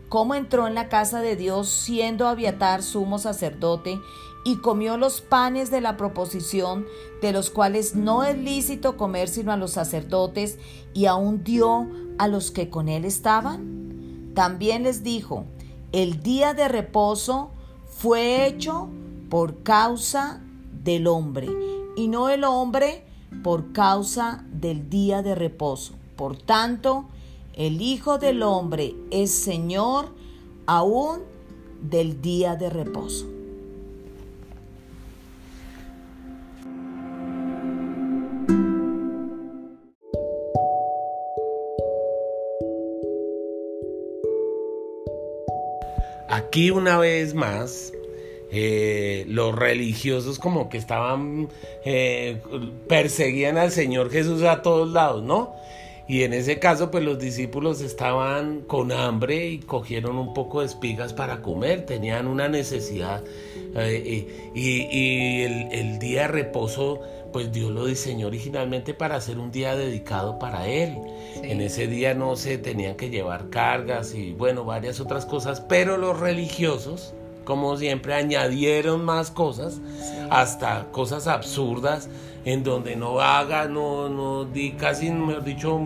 cómo 0.09 0.35
entró 0.35 0.67
en 0.67 0.75
la 0.75 0.89
casa 0.89 1.21
de 1.21 1.35
Dios 1.35 1.69
siendo 1.69 2.27
Abiatar 2.27 2.83
sumo 2.83 3.19
sacerdote 3.19 3.99
y 4.47 4.57
comió 4.57 4.97
los 4.97 5.19
panes 5.19 5.71
de 5.71 5.81
la 5.81 5.97
proposición, 5.97 6.85
de 7.21 7.33
los 7.33 7.49
cuales 7.49 7.95
no 7.95 8.23
es 8.23 8.37
lícito 8.37 8.95
comer 8.95 9.27
sino 9.27 9.51
a 9.51 9.57
los 9.57 9.71
sacerdotes, 9.71 10.57
y 10.93 11.05
aún 11.05 11.43
dio 11.43 11.89
a 12.17 12.29
los 12.29 12.51
que 12.51 12.69
con 12.69 12.87
él 12.87 13.03
estaban? 13.03 14.31
También 14.35 14.83
les 14.83 15.03
dijo, 15.03 15.43
el 15.91 16.23
día 16.23 16.53
de 16.53 16.69
reposo 16.69 17.51
fue 17.87 18.45
hecho 18.47 18.87
por 19.29 19.63
causa 19.63 20.41
del 20.83 21.07
hombre, 21.07 21.49
y 21.97 22.07
no 22.07 22.29
el 22.29 22.45
hombre 22.45 23.03
por 23.43 23.73
causa 23.73 24.45
del 24.49 24.89
día 24.89 25.23
de 25.23 25.35
reposo. 25.35 25.95
Por 26.15 26.37
tanto, 26.37 27.09
el 27.57 27.81
Hijo 27.81 28.19
del 28.19 28.43
Hombre 28.43 28.93
es 29.09 29.31
Señor 29.31 30.09
aún 30.67 31.21
del 31.81 32.21
día 32.21 32.55
de 32.55 32.69
reposo. 32.69 33.25
Aquí 46.29 46.69
una 46.69 46.99
vez 46.99 47.33
más, 47.33 47.91
eh, 48.51 49.25
los 49.27 49.55
religiosos 49.55 50.37
como 50.37 50.69
que 50.69 50.77
estaban, 50.77 51.49
eh, 51.83 52.39
perseguían 52.87 53.57
al 53.57 53.71
Señor 53.71 54.11
Jesús 54.11 54.43
a 54.43 54.61
todos 54.61 54.91
lados, 54.91 55.23
¿no? 55.23 55.55
Y 56.07 56.23
en 56.23 56.33
ese 56.33 56.57
caso, 56.57 56.89
pues 56.89 57.03
los 57.03 57.19
discípulos 57.19 57.81
estaban 57.81 58.61
con 58.61 58.93
hambre 58.93 59.47
y 59.47 59.59
cogieron 59.59 60.17
un 60.17 60.33
poco 60.33 60.61
de 60.61 60.67
espigas 60.67 61.13
para 61.13 61.41
comer, 61.41 61.85
tenían 61.85 62.27
una 62.27 62.47
necesidad. 62.47 63.23
Eh, 63.75 64.51
y, 64.55 65.41
el, 65.43 65.99
día 65.99 66.21
de 66.21 66.27
reposo, 66.29 67.01
pues 67.33 67.51
Dios 67.51 67.71
lo 67.71 67.85
diseñó 67.85 68.27
originalmente 68.27 68.93
para 68.93 69.19
ser 69.19 69.37
un 69.37 69.51
día 69.51 69.75
dedicado 69.75 70.39
para 70.39 70.67
Él. 70.69 70.95
En 71.43 71.59
ese 71.59 71.87
día 71.87 72.13
no 72.13 72.37
se 72.37 72.57
tenían 72.57 72.95
que 72.95 73.09
llevar 73.09 73.49
cargas 73.49 74.15
y 74.15 74.31
bueno, 74.31 74.63
varias 74.63 75.01
otras 75.01 75.25
cosas, 75.25 75.59
pero 75.59 75.97
los 75.97 76.17
religiosos, 76.17 77.13
como 77.47 77.77
siempre, 77.77 78.13
añadieron 78.13 79.05
más 79.05 79.31
cosas, 79.31 79.79
hasta 80.29 80.87
cosas 80.91 81.27
absurdas 81.27 82.09
en 82.43 82.61
donde 82.61 82.97
no 82.97 83.21
haga, 83.21 83.69
no, 83.69 84.09
no, 84.09 84.43
di, 84.43 84.73
casi, 84.73 85.09
mejor 85.09 85.45
dicho, 85.45 85.79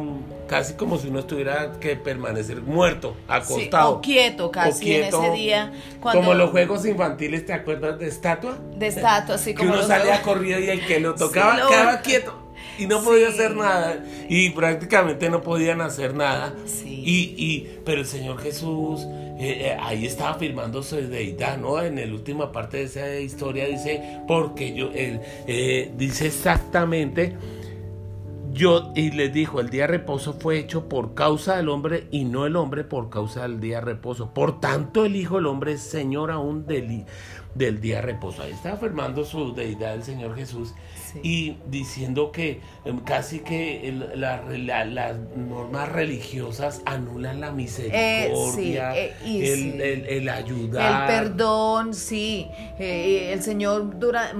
casi 0.47 0.73
como 0.73 0.97
si 0.97 1.09
uno 1.09 1.19
estuviera 1.19 1.73
que 1.79 1.95
permanecer 1.95 2.63
muerto, 2.63 3.15
acostado. 3.27 3.91
o 3.91 4.01
quieto 4.01 4.49
casi 4.49 4.95
en 4.95 5.03
ese 5.03 5.31
día. 5.33 5.71
Como 5.99 6.33
los 6.33 6.49
juegos 6.49 6.83
infantiles, 6.83 7.45
¿te 7.45 7.53
acuerdas 7.53 7.99
de 7.99 8.07
estatua? 8.07 8.57
De 8.75 8.87
estatua, 8.87 9.37
sí, 9.37 9.53
como. 9.53 9.71
Que 9.71 9.77
uno 9.77 9.87
salía 9.87 10.19
corrido 10.23 10.59
y 10.59 10.67
el 10.67 10.83
que 10.83 10.99
lo 10.99 11.13
tocaba 11.13 11.67
quedaba 11.67 12.01
quieto 12.01 12.40
y 12.81 12.87
no 12.87 13.03
podía 13.03 13.29
hacer 13.29 13.55
nada 13.55 14.03
y 14.27 14.49
prácticamente 14.49 15.29
no 15.29 15.41
podían 15.41 15.81
hacer 15.81 16.15
nada 16.15 16.53
y, 16.85 17.35
y 17.37 17.79
pero 17.85 18.01
el 18.01 18.07
Señor 18.07 18.39
Jesús 18.39 19.01
eh, 19.41 19.69
eh, 19.69 19.77
ahí 19.79 20.05
estaba 20.05 20.31
afirmando 20.31 20.83
su 20.83 20.97
deidad, 20.97 21.57
¿no? 21.57 21.81
En 21.81 21.95
la 21.95 22.05
última 22.13 22.51
parte 22.51 22.77
de 22.77 22.83
esa 22.83 23.19
historia 23.19 23.65
dice, 23.65 24.21
porque 24.27 24.75
yo, 24.75 24.91
él, 24.93 25.19
eh, 25.47 25.91
dice 25.97 26.27
exactamente, 26.27 27.35
yo, 28.51 28.91
y 28.95 29.09
les 29.09 29.33
dijo, 29.33 29.59
el 29.59 29.71
día 29.71 29.83
de 29.83 29.87
reposo 29.87 30.33
fue 30.33 30.59
hecho 30.59 30.87
por 30.87 31.15
causa 31.15 31.57
del 31.57 31.69
hombre 31.69 32.07
y 32.11 32.25
no 32.25 32.45
el 32.45 32.55
hombre 32.55 32.83
por 32.83 33.09
causa 33.09 33.41
del 33.41 33.59
día 33.59 33.79
de 33.79 33.85
reposo. 33.85 34.31
Por 34.31 34.59
tanto, 34.59 35.05
el 35.05 35.15
Hijo 35.15 35.37
del 35.37 35.47
Hombre 35.47 35.71
es 35.71 35.81
Señor 35.81 36.29
aún 36.29 36.67
del, 36.67 37.05
del 37.55 37.81
día 37.81 37.95
de 37.95 38.01
reposo. 38.03 38.43
Ahí 38.43 38.51
está 38.51 38.73
afirmando 38.73 39.25
su 39.25 39.55
deidad 39.55 39.95
el 39.95 40.03
Señor 40.03 40.35
Jesús 40.35 40.75
y 41.23 41.57
diciendo 41.67 42.31
que 42.31 42.61
em, 42.85 42.99
casi 42.99 43.39
que 43.39 43.93
las 44.15 45.17
normas 45.35 45.89
religiosas 45.89 46.81
anulan 46.85 47.39
la 47.39 47.51
misericordia, 47.51 48.95
eh, 48.97 49.13
eh, 49.25 50.05
el, 50.09 50.29
ayudar. 50.29 51.09
El 51.09 51.19
perdón, 51.19 51.93
sí. 51.93 52.47
Eh, 52.79 53.33
el 53.33 53.41
Señor, 53.41 53.99
dura, 53.99 54.31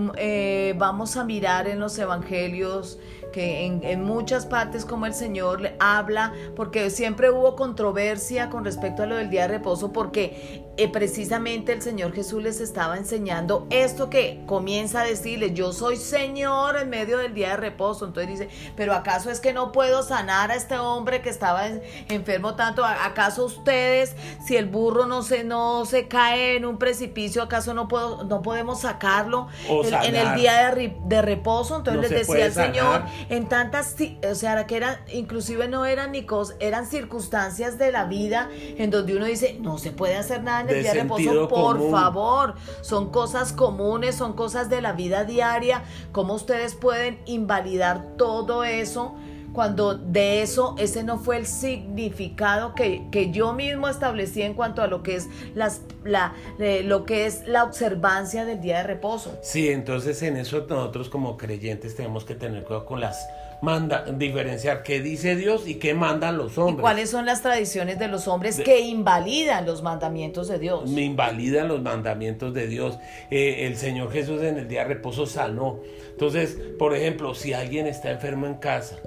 vamos 0.77 1.17
a 1.17 1.23
mirar 1.23 1.67
en 1.67 1.79
los 1.79 1.97
evangelios 1.97 2.97
que 3.31 3.65
en, 3.65 4.03
muchas 4.03 4.45
partes 4.45 4.85
como 4.85 5.05
el 5.05 5.13
Señor 5.13 5.61
le 5.61 5.75
habla, 5.79 6.33
porque 6.55 6.89
siempre 6.89 7.31
hubo 7.31 7.55
controversia 7.55 8.49
con 8.49 8.65
respecto 8.65 9.03
a 9.03 9.05
lo 9.05 9.15
del 9.15 9.29
día 9.29 9.43
de 9.43 9.47
reposo, 9.49 9.91
porque 9.93 10.63
eh, 10.77 10.89
precisamente 10.89 11.73
el 11.73 11.81
Señor 11.81 12.13
Jesús 12.13 12.43
les 12.43 12.59
estaba 12.59 12.97
enseñando 12.97 13.67
esto 13.69 14.09
que 14.09 14.41
comienza 14.45 15.01
a 15.01 15.05
decirles, 15.05 15.53
yo 15.53 15.73
soy 15.73 15.95
Señor 15.95 16.60
en 16.69 16.89
medio 16.89 17.17
del 17.17 17.33
día 17.33 17.49
de 17.49 17.57
reposo. 17.57 18.05
Entonces 18.05 18.39
dice, 18.39 18.49
pero 18.75 18.93
¿acaso 18.93 19.29
es 19.29 19.39
que 19.39 19.53
no 19.53 19.71
puedo 19.71 20.03
sanar 20.03 20.51
a 20.51 20.55
este 20.55 20.77
hombre 20.77 21.21
que 21.21 21.29
estaba 21.29 21.67
enfermo 22.07 22.55
tanto? 22.55 22.85
¿Acaso 22.85 23.45
ustedes, 23.45 24.15
si 24.45 24.55
el 24.55 24.67
burro 24.67 25.05
no 25.05 25.23
se, 25.23 25.43
no 25.43 25.85
se 25.85 26.07
cae 26.07 26.55
en 26.55 26.65
un 26.65 26.77
precipicio, 26.77 27.43
¿acaso 27.43 27.73
no, 27.73 27.87
puedo, 27.87 28.23
no 28.23 28.41
podemos 28.41 28.81
sacarlo 28.81 29.47
en, 29.67 30.15
el 30.15 30.35
día 30.35 30.73
de, 30.73 31.21
reposo? 31.21 31.77
Entonces 31.77 32.01
les 32.01 32.27
decía 32.27 32.45
el 32.45 32.53
Señor, 32.53 33.03
en 33.29 33.47
tantas, 33.47 33.95
o 34.29 34.35
sea, 34.35 34.65
que 34.67 34.77
eran, 34.77 34.97
inclusive 35.07 35.67
no 35.67 35.85
eran 35.85 36.11
ni 36.11 36.25
cosas, 36.25 36.55
eran 36.59 36.85
circunstancias 36.85 37.77
de 37.77 37.91
la 37.91 38.05
vida 38.05 38.49
en 38.51 38.89
donde 38.89 39.15
uno 39.15 39.25
dice, 39.25 39.57
no 39.59 39.77
se 39.77 39.91
puede 39.91 40.15
hacer 40.15 40.43
nada 40.43 40.61
en 40.61 40.69
el 40.69 40.81
día 40.83 40.93
de 40.93 41.01
reposo, 41.03 41.47
por 41.47 41.91
favor, 41.91 42.55
son 42.81 43.11
cosas 43.11 43.53
comunes, 43.53 44.15
son 44.15 44.33
cosas 44.33 44.69
de 44.69 44.81
la 44.81 44.93
vida 44.93 45.23
diaria, 45.23 45.83
cómo 46.11 46.35
ustedes 46.51 46.75
pueden 46.75 47.17
invalidar 47.25 48.17
todo 48.17 48.65
eso 48.65 49.15
cuando 49.53 49.95
de 49.95 50.41
eso 50.41 50.75
ese 50.77 51.01
no 51.01 51.17
fue 51.17 51.37
el 51.37 51.45
significado 51.45 52.75
que, 52.75 53.07
que 53.09 53.31
yo 53.31 53.53
mismo 53.53 53.87
establecí 53.87 54.41
en 54.41 54.53
cuanto 54.53 54.81
a 54.81 54.87
lo 54.87 55.01
que 55.01 55.15
es 55.15 55.29
las, 55.55 55.81
la, 56.03 56.33
eh, 56.59 56.83
lo 56.83 57.05
que 57.05 57.25
es 57.25 57.47
la 57.47 57.63
observancia 57.63 58.43
del 58.43 58.59
día 58.59 58.79
de 58.79 58.83
reposo. 58.83 59.39
Sí, 59.41 59.69
entonces 59.69 60.21
en 60.23 60.35
eso 60.35 60.65
nosotros 60.67 61.07
como 61.07 61.37
creyentes 61.37 61.95
tenemos 61.95 62.25
que 62.25 62.35
tener 62.35 62.65
cuidado 62.65 62.85
con 62.85 62.99
las 62.99 63.25
manda, 63.61 64.05
diferenciar 64.11 64.83
qué 64.83 65.01
dice 65.01 65.35
Dios 65.35 65.67
y 65.67 65.75
qué 65.75 65.93
mandan 65.93 66.37
los 66.37 66.57
hombres. 66.57 66.79
¿Y 66.79 66.81
cuáles 66.81 67.09
son 67.09 67.25
las 67.25 67.41
tradiciones 67.41 67.99
de 67.99 68.07
los 68.07 68.27
hombres 68.27 68.59
que 68.59 68.81
invalidan 68.81 69.65
los 69.65 69.81
mandamientos 69.81 70.47
de 70.47 70.59
Dios? 70.59 70.89
Me 70.89 71.03
invalidan 71.03 71.67
los 71.67 71.81
mandamientos 71.81 72.53
de 72.53 72.67
Dios. 72.67 72.97
Eh, 73.29 73.67
el 73.67 73.77
Señor 73.77 74.11
Jesús 74.11 74.41
en 74.41 74.57
el 74.57 74.67
día 74.67 74.81
de 74.81 74.95
reposo 74.95 75.25
sanó. 75.25 75.79
Entonces, 76.09 76.57
por 76.77 76.95
ejemplo, 76.95 77.33
si 77.33 77.53
alguien 77.53 77.87
está 77.87 78.11
enfermo 78.11 78.47
en 78.47 78.55
casa, 78.55 78.97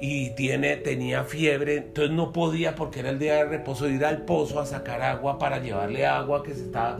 y 0.00 0.30
tiene, 0.30 0.76
tenía 0.76 1.24
fiebre, 1.24 1.76
entonces 1.76 2.14
no 2.14 2.32
podía 2.32 2.74
porque 2.74 3.00
era 3.00 3.10
el 3.10 3.18
día 3.18 3.36
de 3.36 3.44
reposo 3.44 3.88
ir 3.88 4.04
al 4.04 4.22
pozo 4.22 4.60
a 4.60 4.66
sacar 4.66 5.00
agua 5.02 5.38
para 5.38 5.58
llevarle 5.58 6.04
agua 6.04 6.42
que 6.42 6.54
se 6.54 6.64
estaba 6.64 6.98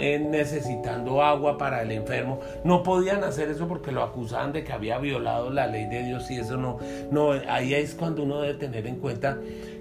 eh, 0.00 0.18
necesitando 0.18 1.22
agua 1.22 1.58
para 1.58 1.82
el 1.82 1.90
enfermo. 1.90 2.40
No 2.64 2.82
podían 2.82 3.24
hacer 3.24 3.50
eso 3.50 3.66
porque 3.66 3.92
lo 3.92 4.02
acusaban 4.02 4.52
de 4.52 4.64
que 4.64 4.72
había 4.72 4.98
violado 4.98 5.50
la 5.50 5.66
ley 5.66 5.86
de 5.86 6.04
Dios 6.04 6.30
y 6.30 6.38
eso 6.38 6.56
no, 6.56 6.78
no, 7.10 7.32
ahí 7.48 7.74
es 7.74 7.94
cuando 7.94 8.22
uno 8.22 8.40
debe 8.40 8.54
tener 8.54 8.86
en 8.86 8.96
cuenta 8.96 9.38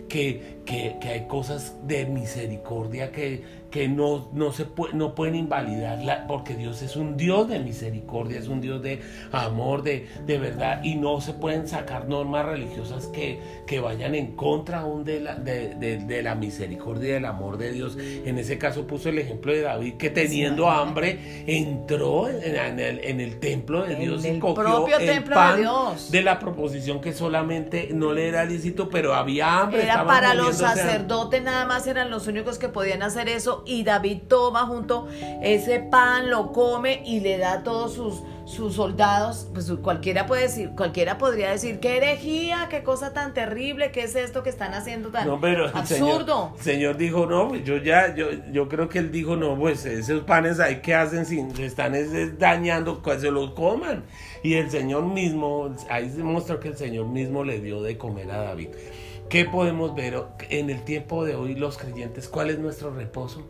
que, 0.10 0.57
que, 0.68 0.98
que 1.00 1.10
hay 1.10 1.28
cosas 1.28 1.76
de 1.88 2.06
misericordia 2.06 3.12
que, 3.12 3.42
que 3.72 3.88
no, 3.88 4.30
no, 4.34 4.52
se 4.52 4.66
no 4.94 5.16
pueden 5.16 5.36
invalidarla 5.36 6.26
porque 6.28 6.56
Dios 6.56 6.82
es 6.82 6.96
un 6.96 7.18
Dios 7.18 7.48
de 7.50 7.60
misericordia, 7.60 8.40
es 8.40 8.48
un 8.48 8.62
Dios 8.62 8.82
de 8.82 9.02
amor, 9.32 9.84
de, 9.84 10.08
de 10.26 10.38
verdad, 10.38 10.84
y 10.84 10.96
no 10.96 11.22
se 11.22 11.34
pueden 11.34 11.68
sacar 11.68 12.08
normas 12.08 12.46
religiosas 12.46 13.08
que, 13.08 13.40
que 13.66 13.80
vayan 13.80 14.16
en 14.16 14.36
contra 14.36 14.80
aún 14.80 15.04
de 15.04 15.22
la, 15.22 15.36
de, 15.36 15.76
de, 15.76 16.24
la 16.24 16.36
misericordia 16.36 17.10
y 17.10 17.12
del 17.14 17.26
amor 17.26 17.58
de 17.58 17.72
Dios. 17.72 17.98
En 17.98 18.38
ese 18.38 18.58
caso 18.58 18.88
puso 18.88 19.10
el 19.10 19.20
ejemplo 19.20 19.54
de 19.54 19.62
David 19.62 19.94
que 19.96 20.10
teniendo 20.10 20.70
hambre 20.70 21.44
entró 21.48 22.30
en, 22.30 22.80
el, 22.80 23.00
en 23.04 23.22
el, 23.22 23.40
templo 23.40 23.84
de 23.84 23.96
Dios 23.96 24.26
y 24.26 24.40
cogió 24.40 24.88
el 24.98 25.24
pan 25.24 25.62
de, 26.10 26.22
la 26.22 26.40
proposición 26.40 27.00
que 27.00 27.14
solamente 27.14 27.90
no 27.94 28.12
le 28.14 28.28
era 28.28 28.44
lícito, 28.46 28.90
pero 28.90 29.14
había 29.14 29.62
hambre. 29.62 29.84
Era 29.84 30.06
para 30.06 30.34
los 30.34 30.57
sacerdotes 30.60 31.42
nada 31.44 31.66
más 31.66 31.88
eran 31.88 32.10
los 32.10 32.28
únicos 32.28 32.58
que 32.58 32.70
podían 32.70 33.02
hacer 33.04 33.30
eso 33.30 33.64
y 33.66 33.84
David 33.84 34.24
toma 34.28 34.66
junto 34.66 35.08
ese 35.42 35.80
pan, 35.80 36.30
lo 36.30 36.52
come 36.52 37.02
y 37.06 37.20
le 37.20 37.38
da 37.38 37.54
a 37.54 37.64
todos 37.64 37.94
sus, 37.94 38.22
sus 38.46 38.76
soldados. 38.76 39.48
Pues 39.54 39.72
cualquiera 39.82 40.26
puede 40.26 40.44
decir, 40.44 40.72
cualquiera 40.76 41.18
podría 41.18 41.52
decir, 41.52 41.80
qué 41.80 41.98
herejía, 41.98 42.68
qué 42.70 42.84
cosa 42.84 43.14
tan 43.14 43.34
terrible, 43.34 43.92
qué 43.92 44.04
es 44.04 44.16
esto 44.16 44.44
que 44.44 44.50
están 44.50 44.74
haciendo 44.74 45.10
tan 45.10 45.30
absurdo. 45.30 46.54
El 46.58 46.64
señor, 46.64 46.98
dijo, 46.98 47.26
no, 47.26 47.50
pues 47.50 47.64
yo 47.64 47.78
ya, 47.78 48.16
yo, 48.16 48.28
yo 48.52 48.68
creo 48.68 48.90
que 48.90 49.00
él 49.00 49.12
dijo, 49.12 49.36
no, 49.36 49.58
pues 49.58 49.86
esos 49.86 50.22
panes 50.22 50.60
ahí 50.60 50.82
que 50.82 50.96
hacen 50.96 51.26
sin, 51.26 51.52
están 51.62 51.94
dañando, 52.38 53.02
que 53.02 53.20
se 53.20 53.32
los 53.32 53.52
coman. 53.52 54.04
Y 54.44 54.54
el 54.54 54.70
Señor 54.70 55.04
mismo, 55.04 55.76
ahí 55.90 56.10
se 56.10 56.24
muestra 56.24 56.60
que 56.60 56.70
el 56.70 56.78
Señor 56.78 57.08
mismo 57.08 57.44
le 57.44 57.60
dio 57.60 57.82
de 57.82 57.98
comer 57.98 58.32
a 58.32 58.44
David. 58.44 58.70
¿Qué 59.30 59.44
podemos 59.44 59.94
ver 59.94 60.24
en 60.50 60.70
el 60.70 60.84
tiempo 60.84 61.26
de 61.26 61.36
hoy 61.36 61.54
los 61.54 61.78
creyentes? 61.78 62.30
¿Cuál 62.30 62.50
es 62.50 62.60
nuestro 62.60 62.94
reposo? 62.94 63.46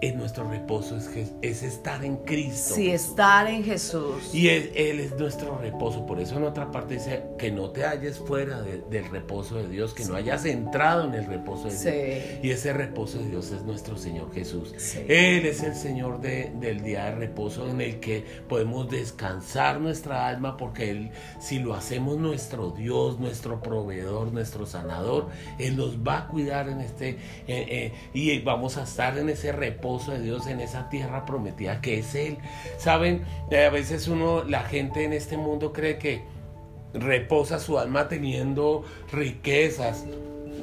en 0.00 0.16
nuestro 0.16 0.48
reposo 0.48 0.96
es, 0.96 1.32
es 1.42 1.62
estar 1.62 2.04
en 2.04 2.16
Cristo. 2.16 2.74
Sí, 2.74 2.90
estar 2.90 3.46
en 3.46 3.62
Jesús. 3.62 4.34
Y 4.34 4.48
él, 4.48 4.72
es 4.74 5.18
nuestro 5.18 5.58
reposo. 5.58 6.06
Por 6.06 6.20
eso 6.20 6.36
en 6.36 6.44
otra 6.44 6.70
parte 6.70 6.94
dice 6.94 7.24
que 7.38 7.50
no 7.50 7.70
te 7.70 7.84
halles 7.84 8.18
fuera 8.18 8.62
del 8.62 9.08
reposo 9.10 9.56
de 9.56 9.68
Dios, 9.68 9.92
que 9.92 10.04
no 10.04 10.14
hayas 10.14 10.44
entrado 10.44 11.04
en 11.04 11.14
el 11.14 11.26
reposo 11.26 11.68
de 11.68 11.76
Dios. 11.76 12.44
Y 12.44 12.50
ese 12.50 12.72
reposo 12.72 13.18
de 13.18 13.28
Dios 13.28 13.50
es 13.50 13.62
nuestro 13.62 13.96
Señor 13.96 14.32
Jesús. 14.32 14.72
Él 15.08 15.46
es 15.46 15.62
el 15.62 15.74
Señor 15.74 16.20
del 16.20 16.82
día 16.82 17.06
de 17.06 17.14
reposo 17.14 17.68
en 17.68 17.80
el 17.80 18.00
que 18.00 18.24
podemos 18.48 18.88
descansar 18.88 19.80
nuestra 19.80 20.26
alma 20.26 20.56
porque 20.56 20.90
Él, 20.90 21.10
si 21.38 21.58
lo 21.58 21.74
hacemos 21.74 22.16
nuestro 22.18 22.70
Dios, 22.70 23.18
nuestro 23.18 23.60
proveedor, 23.60 24.32
nuestro 24.32 24.66
sanador, 24.66 25.15
Él 25.58 25.76
nos 25.76 25.98
va 25.98 26.18
a 26.18 26.26
cuidar 26.28 26.68
en 26.68 26.80
este 26.80 27.10
eh, 27.10 27.16
eh, 27.48 27.92
y 28.14 28.38
vamos 28.40 28.76
a 28.76 28.84
estar 28.84 29.16
en 29.18 29.28
ese 29.28 29.52
reposo 29.52 30.12
de 30.12 30.20
Dios 30.20 30.46
en 30.46 30.60
esa 30.60 30.88
tierra 30.88 31.24
prometida 31.24 31.80
que 31.80 31.98
es 31.98 32.14
Él. 32.14 32.38
Saben, 32.78 33.22
a 33.50 33.70
veces 33.70 34.08
uno, 34.08 34.44
la 34.44 34.62
gente 34.62 35.04
en 35.04 35.12
este 35.12 35.36
mundo 35.36 35.72
cree 35.72 35.98
que 35.98 36.22
reposa 36.94 37.58
su 37.58 37.78
alma 37.78 38.08
teniendo 38.08 38.84
riquezas, 39.12 40.04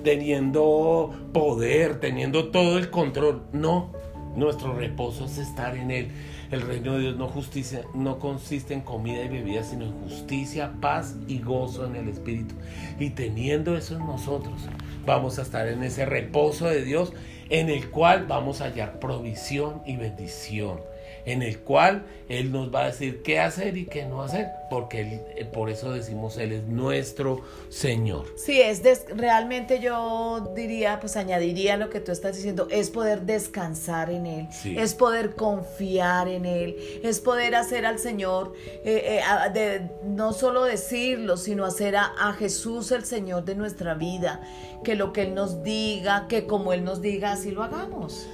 teniendo 0.04 1.14
poder, 1.34 2.00
teniendo 2.00 2.50
todo 2.50 2.78
el 2.78 2.90
control. 2.90 3.44
No, 3.52 3.92
nuestro 4.36 4.74
reposo 4.74 5.26
es 5.26 5.38
estar 5.38 5.76
en 5.76 5.92
Él. 5.92 6.12
El 6.54 6.62
reino 6.62 6.94
de 6.94 7.00
Dios 7.00 7.16
no, 7.16 7.28
justicia, 7.28 7.82
no 7.96 8.20
consiste 8.20 8.76
en 8.76 8.82
comida 8.82 9.24
y 9.24 9.28
bebida, 9.28 9.64
sino 9.64 9.86
en 9.86 10.02
justicia, 10.04 10.72
paz 10.80 11.16
y 11.28 11.40
gozo 11.40 11.88
en 11.88 11.96
el 11.96 12.08
Espíritu. 12.08 12.54
Y 13.00 13.10
teniendo 13.10 13.76
eso 13.76 13.96
en 13.96 14.06
nosotros, 14.06 14.70
vamos 15.04 15.40
a 15.40 15.42
estar 15.42 15.68
en 15.68 15.82
ese 15.82 16.06
reposo 16.06 16.68
de 16.68 16.84
Dios 16.84 17.12
en 17.50 17.72
el 17.72 17.90
cual 17.90 18.28
vamos 18.28 18.62
a 18.62 18.66
hallar 18.66 19.00
provisión 19.00 19.82
y 19.88 19.96
bendición 19.98 20.93
en 21.26 21.42
el 21.42 21.60
cual 21.60 22.06
Él 22.30 22.52
nos 22.52 22.74
va 22.74 22.84
a 22.84 22.86
decir 22.88 23.22
qué 23.24 23.40
hacer 23.40 23.78
y 23.78 23.86
qué 23.86 24.06
no 24.06 24.22
hacer, 24.22 24.48
porque 24.70 25.22
eh, 25.36 25.46
por 25.46 25.70
eso 25.70 25.92
decimos 25.92 26.38
Él 26.38 26.52
es 26.52 26.64
nuestro 26.64 27.42
Señor. 27.70 28.26
Sí, 28.36 28.60
es 28.62 28.82
realmente 29.16 29.80
yo 29.80 30.52
diría, 30.56 31.00
pues 31.00 31.16
añadiría 31.16 31.78
lo 31.78 31.90
que 31.90 32.00
tú 32.00 32.12
estás 32.12 32.36
diciendo, 32.36 32.68
es 32.70 32.90
poder 32.90 33.22
descansar 33.22 34.10
en 34.10 34.26
Él, 34.26 34.48
es 34.66 34.94
poder 34.94 35.36
confiar 35.36 36.28
en 36.28 36.46
Él, 36.46 36.76
es 37.04 37.20
poder 37.20 37.56
hacer 37.56 37.86
al 37.86 38.00
Señor, 38.00 38.54
eh, 38.84 39.22
eh, 39.22 39.50
de, 39.54 39.90
no 40.04 40.34
solo 40.34 40.64
decirlo, 40.64 41.38
sino 41.38 41.66
hacer 41.66 41.96
a, 41.96 42.14
a 42.18 42.34
Jesús 42.34 42.92
el 42.92 43.06
Señor 43.06 43.46
de 43.46 43.56
nuestra 43.56 43.94
vida, 43.94 44.42
que 44.84 44.96
lo 44.96 45.14
que 45.14 45.24
Él 45.24 45.36
nos 45.36 45.64
diga, 45.64 46.28
que 46.28 46.46
como 46.46 46.74
Él 46.74 46.84
nos 46.84 47.02
diga, 47.02 47.32
así 47.32 47.52
lo 47.52 47.64
hagamos. 47.64 48.28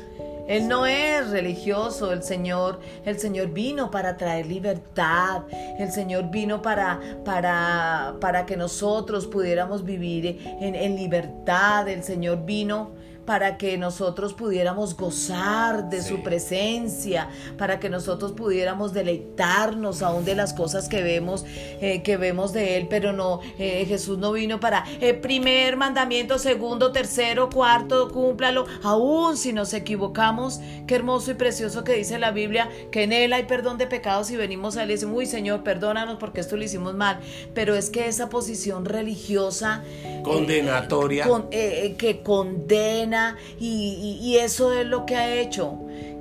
Él 0.50 0.68
no 0.68 0.88
es 0.88 1.30
religioso, 1.30 2.12
el 2.12 2.24
Señor, 2.24 2.80
el 3.06 3.20
Señor 3.20 3.50
vino 3.50 3.92
para 3.92 4.18
traer 4.18 4.48
libertad, 4.48 5.44
el 5.78 5.92
Señor 5.92 6.32
vino 6.32 6.60
para, 6.64 7.00
para, 7.24 8.16
para 8.20 8.48
que 8.48 8.58
nosotros 8.58 9.28
pudiéramos 9.28 9.86
vivir 9.86 10.40
en, 10.60 10.74
en 10.74 10.96
libertad, 10.96 11.88
el 11.88 12.04
Señor 12.04 12.46
vino 12.46 12.94
para 13.30 13.58
que 13.58 13.78
nosotros 13.78 14.34
pudiéramos 14.34 14.98
gozar 14.98 15.88
de 15.92 16.02
su 16.02 16.24
presencia, 16.24 17.30
para 17.60 17.80
que 17.80 17.88
nosotros 17.88 18.32
pudiéramos 18.32 18.92
deleitarnos 18.92 20.02
aún 20.02 20.26
de 20.26 20.34
las 20.34 20.52
cosas 20.52 20.90
que 20.90 21.04
vemos, 21.04 21.46
eh, 21.80 22.02
que 22.02 22.18
vemos 22.18 22.54
de 22.54 22.78
Él, 22.78 22.88
pero 22.90 23.14
no, 23.14 23.42
eh, 23.60 23.86
Jesús 23.88 24.18
no 24.18 24.32
vino 24.32 24.60
para 24.60 24.84
el 25.00 25.10
eh, 25.10 25.14
primer 25.14 25.78
mandamiento, 25.78 26.40
segundo, 26.40 26.92
tercero, 26.92 27.52
cuarto, 27.52 28.10
cúmplalo, 28.12 28.66
aún 28.82 29.38
si 29.38 29.54
nos 29.54 29.76
equivocamos, 29.76 30.60
qué 30.88 30.96
hermoso 30.96 31.30
y 31.30 31.36
precioso 31.36 31.84
que 31.84 31.94
dice 31.94 32.18
la 32.18 32.32
Biblia, 32.32 32.68
que 32.92 33.04
en 33.04 33.14
Él 33.14 33.32
hay 33.34 33.44
perdón 33.44 33.78
de 33.78 33.86
pecados 33.86 34.32
y 34.32 34.38
venimos 34.38 34.76
a 34.76 34.82
Él 34.82 34.90
y 34.90 34.94
decimos, 34.94 35.16
uy 35.16 35.28
Señor, 35.28 35.62
perdónanos 35.62 36.18
porque 36.18 36.42
esto 36.42 36.58
lo 36.58 36.64
hicimos 36.64 36.96
mal, 36.96 37.20
pero 37.54 37.76
es 37.76 37.92
que 37.92 38.08
esa 38.08 38.28
posición 38.28 38.86
religiosa 38.86 39.84
condenatoria. 40.24 41.28
que 41.52 42.22
condena 42.24 43.19
y, 43.60 44.38
eso 44.38 44.74
es 44.74 44.86
lo 44.86 45.06
que 45.06 45.16
ha 45.16 45.40
hecho 45.40 45.80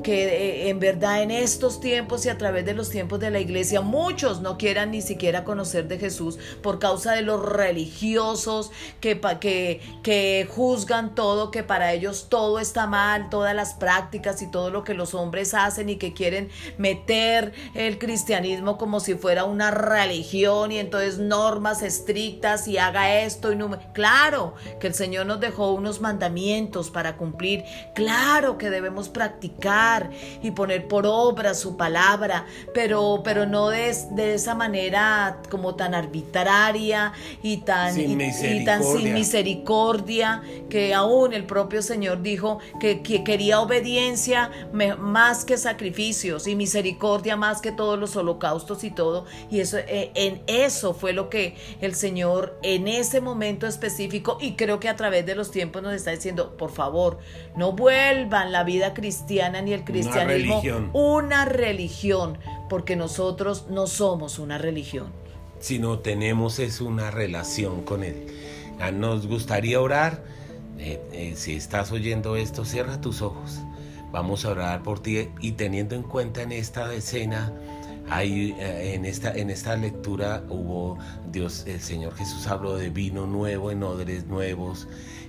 que 0.09 0.25
eh, 0.25 0.71
en 0.71 0.81
verdad 0.81 1.23
en 1.23 1.31
estos 1.31 1.81
tiempos 1.81 2.25
y 2.25 2.31
a 2.31 2.39
través 2.39 2.65
de 2.65 2.73
los 2.73 2.89
tiempos 2.89 3.21
de 3.21 3.31
la 3.31 3.41
iglesia 3.41 3.83
muchos 3.83 4.41
no 4.41 4.57
quieran 4.57 4.93
ni 4.93 5.03
siquiera 5.03 5.45
conocer 5.45 5.87
de 5.87 5.99
Jesús 5.99 6.39
por 6.63 6.79
causa 6.79 7.13
de 7.13 7.21
los 7.21 7.45
religiosos 7.45 8.71
que, 9.03 9.21
que, 9.39 9.83
que 10.03 10.49
juzgan 10.51 11.15
todo, 11.15 11.51
que 11.51 11.63
para 11.63 11.93
ellos 11.93 12.29
todo 12.31 12.59
está 12.59 12.87
mal, 12.87 13.29
todas 13.29 13.55
las 13.55 13.75
prácticas 13.75 14.41
y 14.41 14.51
todo 14.51 14.71
lo 14.71 14.83
que 14.83 14.95
los 14.95 15.13
hombres 15.13 15.53
hacen 15.53 15.91
y 15.91 15.97
que 15.97 16.15
quieren 16.15 16.49
meter 16.79 17.53
el 17.75 17.99
cristianismo 17.99 18.79
como 18.79 19.01
si 19.01 19.13
fuera 19.15 19.45
una 19.45 19.71
religión 19.71 20.73
y 20.73 20.79
entonces 20.79 21.19
normas 21.19 21.83
estrictas 21.83 22.67
y 22.67 22.79
haga 22.79 23.21
esto 23.21 23.53
y 23.53 23.57
no... 23.57 23.69
Claro 23.93 24.55
que 24.81 24.87
el 24.87 24.95
Señor 24.95 25.27
nos 25.27 25.39
dejó 25.39 25.73
unos 25.73 26.01
mandamientos 26.01 26.89
para 26.89 27.19
cumplir, 27.19 27.63
claro 27.95 28.57
que 28.57 28.71
debemos 28.71 29.11
practicar 29.11 29.98
y 30.43 30.51
poner 30.51 30.89
por 30.89 31.07
obra 31.07 31.55
su 31.55 31.77
palabra, 31.77 32.47
pero, 32.75 33.23
pero 33.25 33.47
no 33.47 33.69
de, 33.69 33.95
de 34.13 34.35
esa 34.35 34.55
manera 34.55 35.41
como 35.51 35.75
tan 35.75 35.95
arbitraria 35.95 37.13
y 37.43 37.59
tan 37.59 37.95
sin, 37.95 38.21
y, 38.21 38.65
tan 38.65 38.83
sin 38.85 39.15
misericordia, 39.15 40.43
que 40.69 40.95
aún 40.95 41.33
el 41.33 41.45
propio 41.45 41.83
Señor 41.83 42.23
dijo 42.23 42.59
que, 42.81 43.03
que 43.03 43.25
quería 43.25 43.61
obediencia 43.61 44.51
más 44.73 45.45
que 45.45 45.57
sacrificios 45.57 46.47
y 46.47 46.55
misericordia 46.55 47.37
más 47.37 47.61
que 47.61 47.73
todos 47.73 47.99
los 47.99 48.17
holocaustos 48.17 48.85
y 48.85 48.91
todo. 48.91 49.27
Y 49.51 49.61
eso, 49.61 49.79
eh, 49.79 50.11
en 50.15 50.43
eso 50.47 50.95
fue 50.95 51.13
lo 51.13 51.29
que 51.29 51.57
el 51.81 51.95
Señor 51.95 52.59
en 52.63 52.89
ese 52.89 53.21
momento 53.21 53.67
específico 53.67 54.39
y 54.41 54.53
creo 54.53 54.81
que 54.81 54.89
a 54.89 54.97
través 54.97 55.25
de 55.27 55.35
los 55.35 55.51
tiempos 55.51 55.83
nos 55.83 55.95
está 55.95 56.11
diciendo, 56.11 56.57
por 56.57 56.71
favor, 56.71 57.19
no 57.57 57.73
vuelvan 57.73 58.53
la 58.53 58.65
vida 58.65 58.95
cristiana 58.95 59.63
ni 59.63 59.73
el 59.73 59.78
cristianismo 59.85 60.61
una 60.61 60.65
religión, 60.65 60.91
una 60.93 61.45
religión 61.45 62.39
porque 62.69 62.97
nosotros 62.97 63.67
no 63.71 63.87
somos 63.87 64.39
una 64.39 64.59
religión. 64.59 65.07
Sino 65.61 65.99
tenemos 65.99 66.59
es 66.59 66.81
una 66.81 67.11
relación 67.11 67.83
con 67.83 68.05
Él. 68.05 68.27
Nos 68.95 69.27
gustaría 69.27 69.81
orar. 69.81 70.23
Eh, 70.79 71.01
eh, 71.13 71.33
si 71.37 71.55
estás 71.55 71.91
oyendo 71.91 72.37
esto, 72.37 72.65
cierra 72.65 73.01
tus 73.01 73.23
ojos. 73.23 73.59
Vamos 74.13 74.45
a 74.45 74.51
orar 74.51 74.83
por 74.83 75.01
ti 75.01 75.29
y 75.41 75.53
teniendo 75.53 75.95
en 75.95 76.03
cuenta 76.03 76.43
en 76.43 76.53
esta 76.53 76.93
escena, 76.95 77.53
hay, 78.09 78.55
eh, 78.59 78.95
en, 78.95 79.05
esta, 79.05 79.33
en 79.33 79.51
esta 79.51 79.77
lectura 79.77 80.45
hubo 80.49 80.99
Dios, 81.31 81.65
el 81.67 81.81
Señor 81.81 82.15
Jesús 82.15 82.47
habló 82.47 82.77
de 82.77 82.89
vino 82.89 83.27
nuevo 83.27 83.71
en 83.71 83.83
odres 83.83 84.27
nuevos 84.27 84.89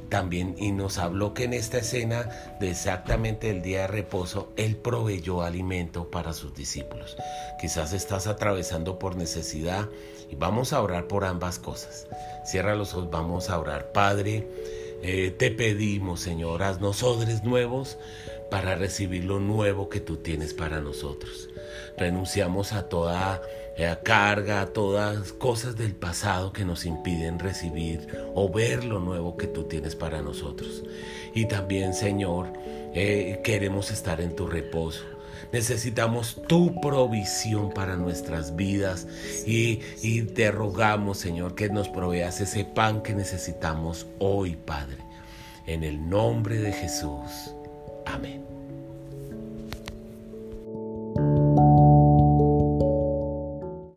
también 0.10 0.56
y 0.58 0.72
nos 0.72 0.98
habló 0.98 1.34
que 1.34 1.44
en 1.46 1.54
esta 1.54 1.78
escena 1.78 2.30
de 2.60 2.72
exactamente 2.72 3.50
el 3.50 3.62
día 3.62 3.82
de 3.82 3.88
reposo, 3.88 4.52
Él 4.58 4.76
proveyó 4.76 5.42
alimento 5.42 6.10
para 6.10 6.34
sus 6.34 6.54
discípulos. 6.56 7.16
Quizás 7.60 7.94
estás 7.94 8.28
atravesando 8.28 9.00
por 9.00 9.16
necesidad 9.16 9.88
y 10.30 10.36
vamos 10.36 10.74
a 10.74 10.82
orar 10.82 11.08
por 11.08 11.26
ambas 11.26 11.60
cosas. 11.60 12.08
Cierra 12.46 12.76
los 12.76 12.94
ojos, 12.94 13.10
vamos 13.12 13.50
a 13.50 13.60
orar. 13.60 13.92
Padre, 13.92 14.48
eh, 15.02 15.34
te 15.38 15.52
pedimos, 15.52 16.20
Señor, 16.20 16.64
haznos 16.64 17.04
odres 17.04 17.44
nuevos 17.44 17.98
para 18.50 18.76
recibir 18.76 19.24
lo 19.24 19.40
nuevo 19.40 19.90
que 19.90 20.00
tú 20.00 20.18
tienes 20.18 20.54
para 20.54 20.82
nosotros. 20.82 21.50
Renunciamos 21.98 22.74
a 22.74 22.90
toda 22.90 23.42
eh, 23.80 23.88
a 23.88 24.66
todas 24.74 25.32
cosas 25.32 25.78
del 25.78 25.96
pasado 25.96 26.52
que 26.52 26.66
nos 26.66 26.86
impiden 26.86 27.40
recibir 27.40 28.08
o 28.36 28.50
ver 28.50 28.84
lo 28.84 29.00
nuevo 29.00 29.38
que 29.38 29.48
tú 29.48 29.64
tienes 29.64 29.96
para 29.96 30.22
nosotros. 30.22 30.84
Y 31.34 31.46
también, 31.46 31.94
Señor, 31.94 32.52
eh, 32.94 33.40
queremos 33.42 33.90
estar 33.90 34.20
en 34.20 34.36
tu 34.36 34.48
reposo. 34.48 35.06
Necesitamos 35.54 36.42
tu 36.48 36.80
provisión 36.82 37.72
para 37.72 37.96
nuestras 37.96 38.58
vidas 38.58 39.08
y, 39.48 39.80
y 40.02 40.24
te 40.24 40.52
rogamos, 40.52 41.18
Señor, 41.18 41.56
que 41.56 41.70
nos 41.70 41.88
proveas 41.88 42.42
ese 42.42 42.66
pan 42.66 43.02
que 43.02 43.16
necesitamos 43.16 44.08
hoy, 44.20 44.58
Padre. 44.58 44.98
En 45.66 45.86
el 45.86 46.10
nombre 46.10 46.58
de 46.58 46.74
Jesús. 46.74 47.56
Amén. 48.06 48.49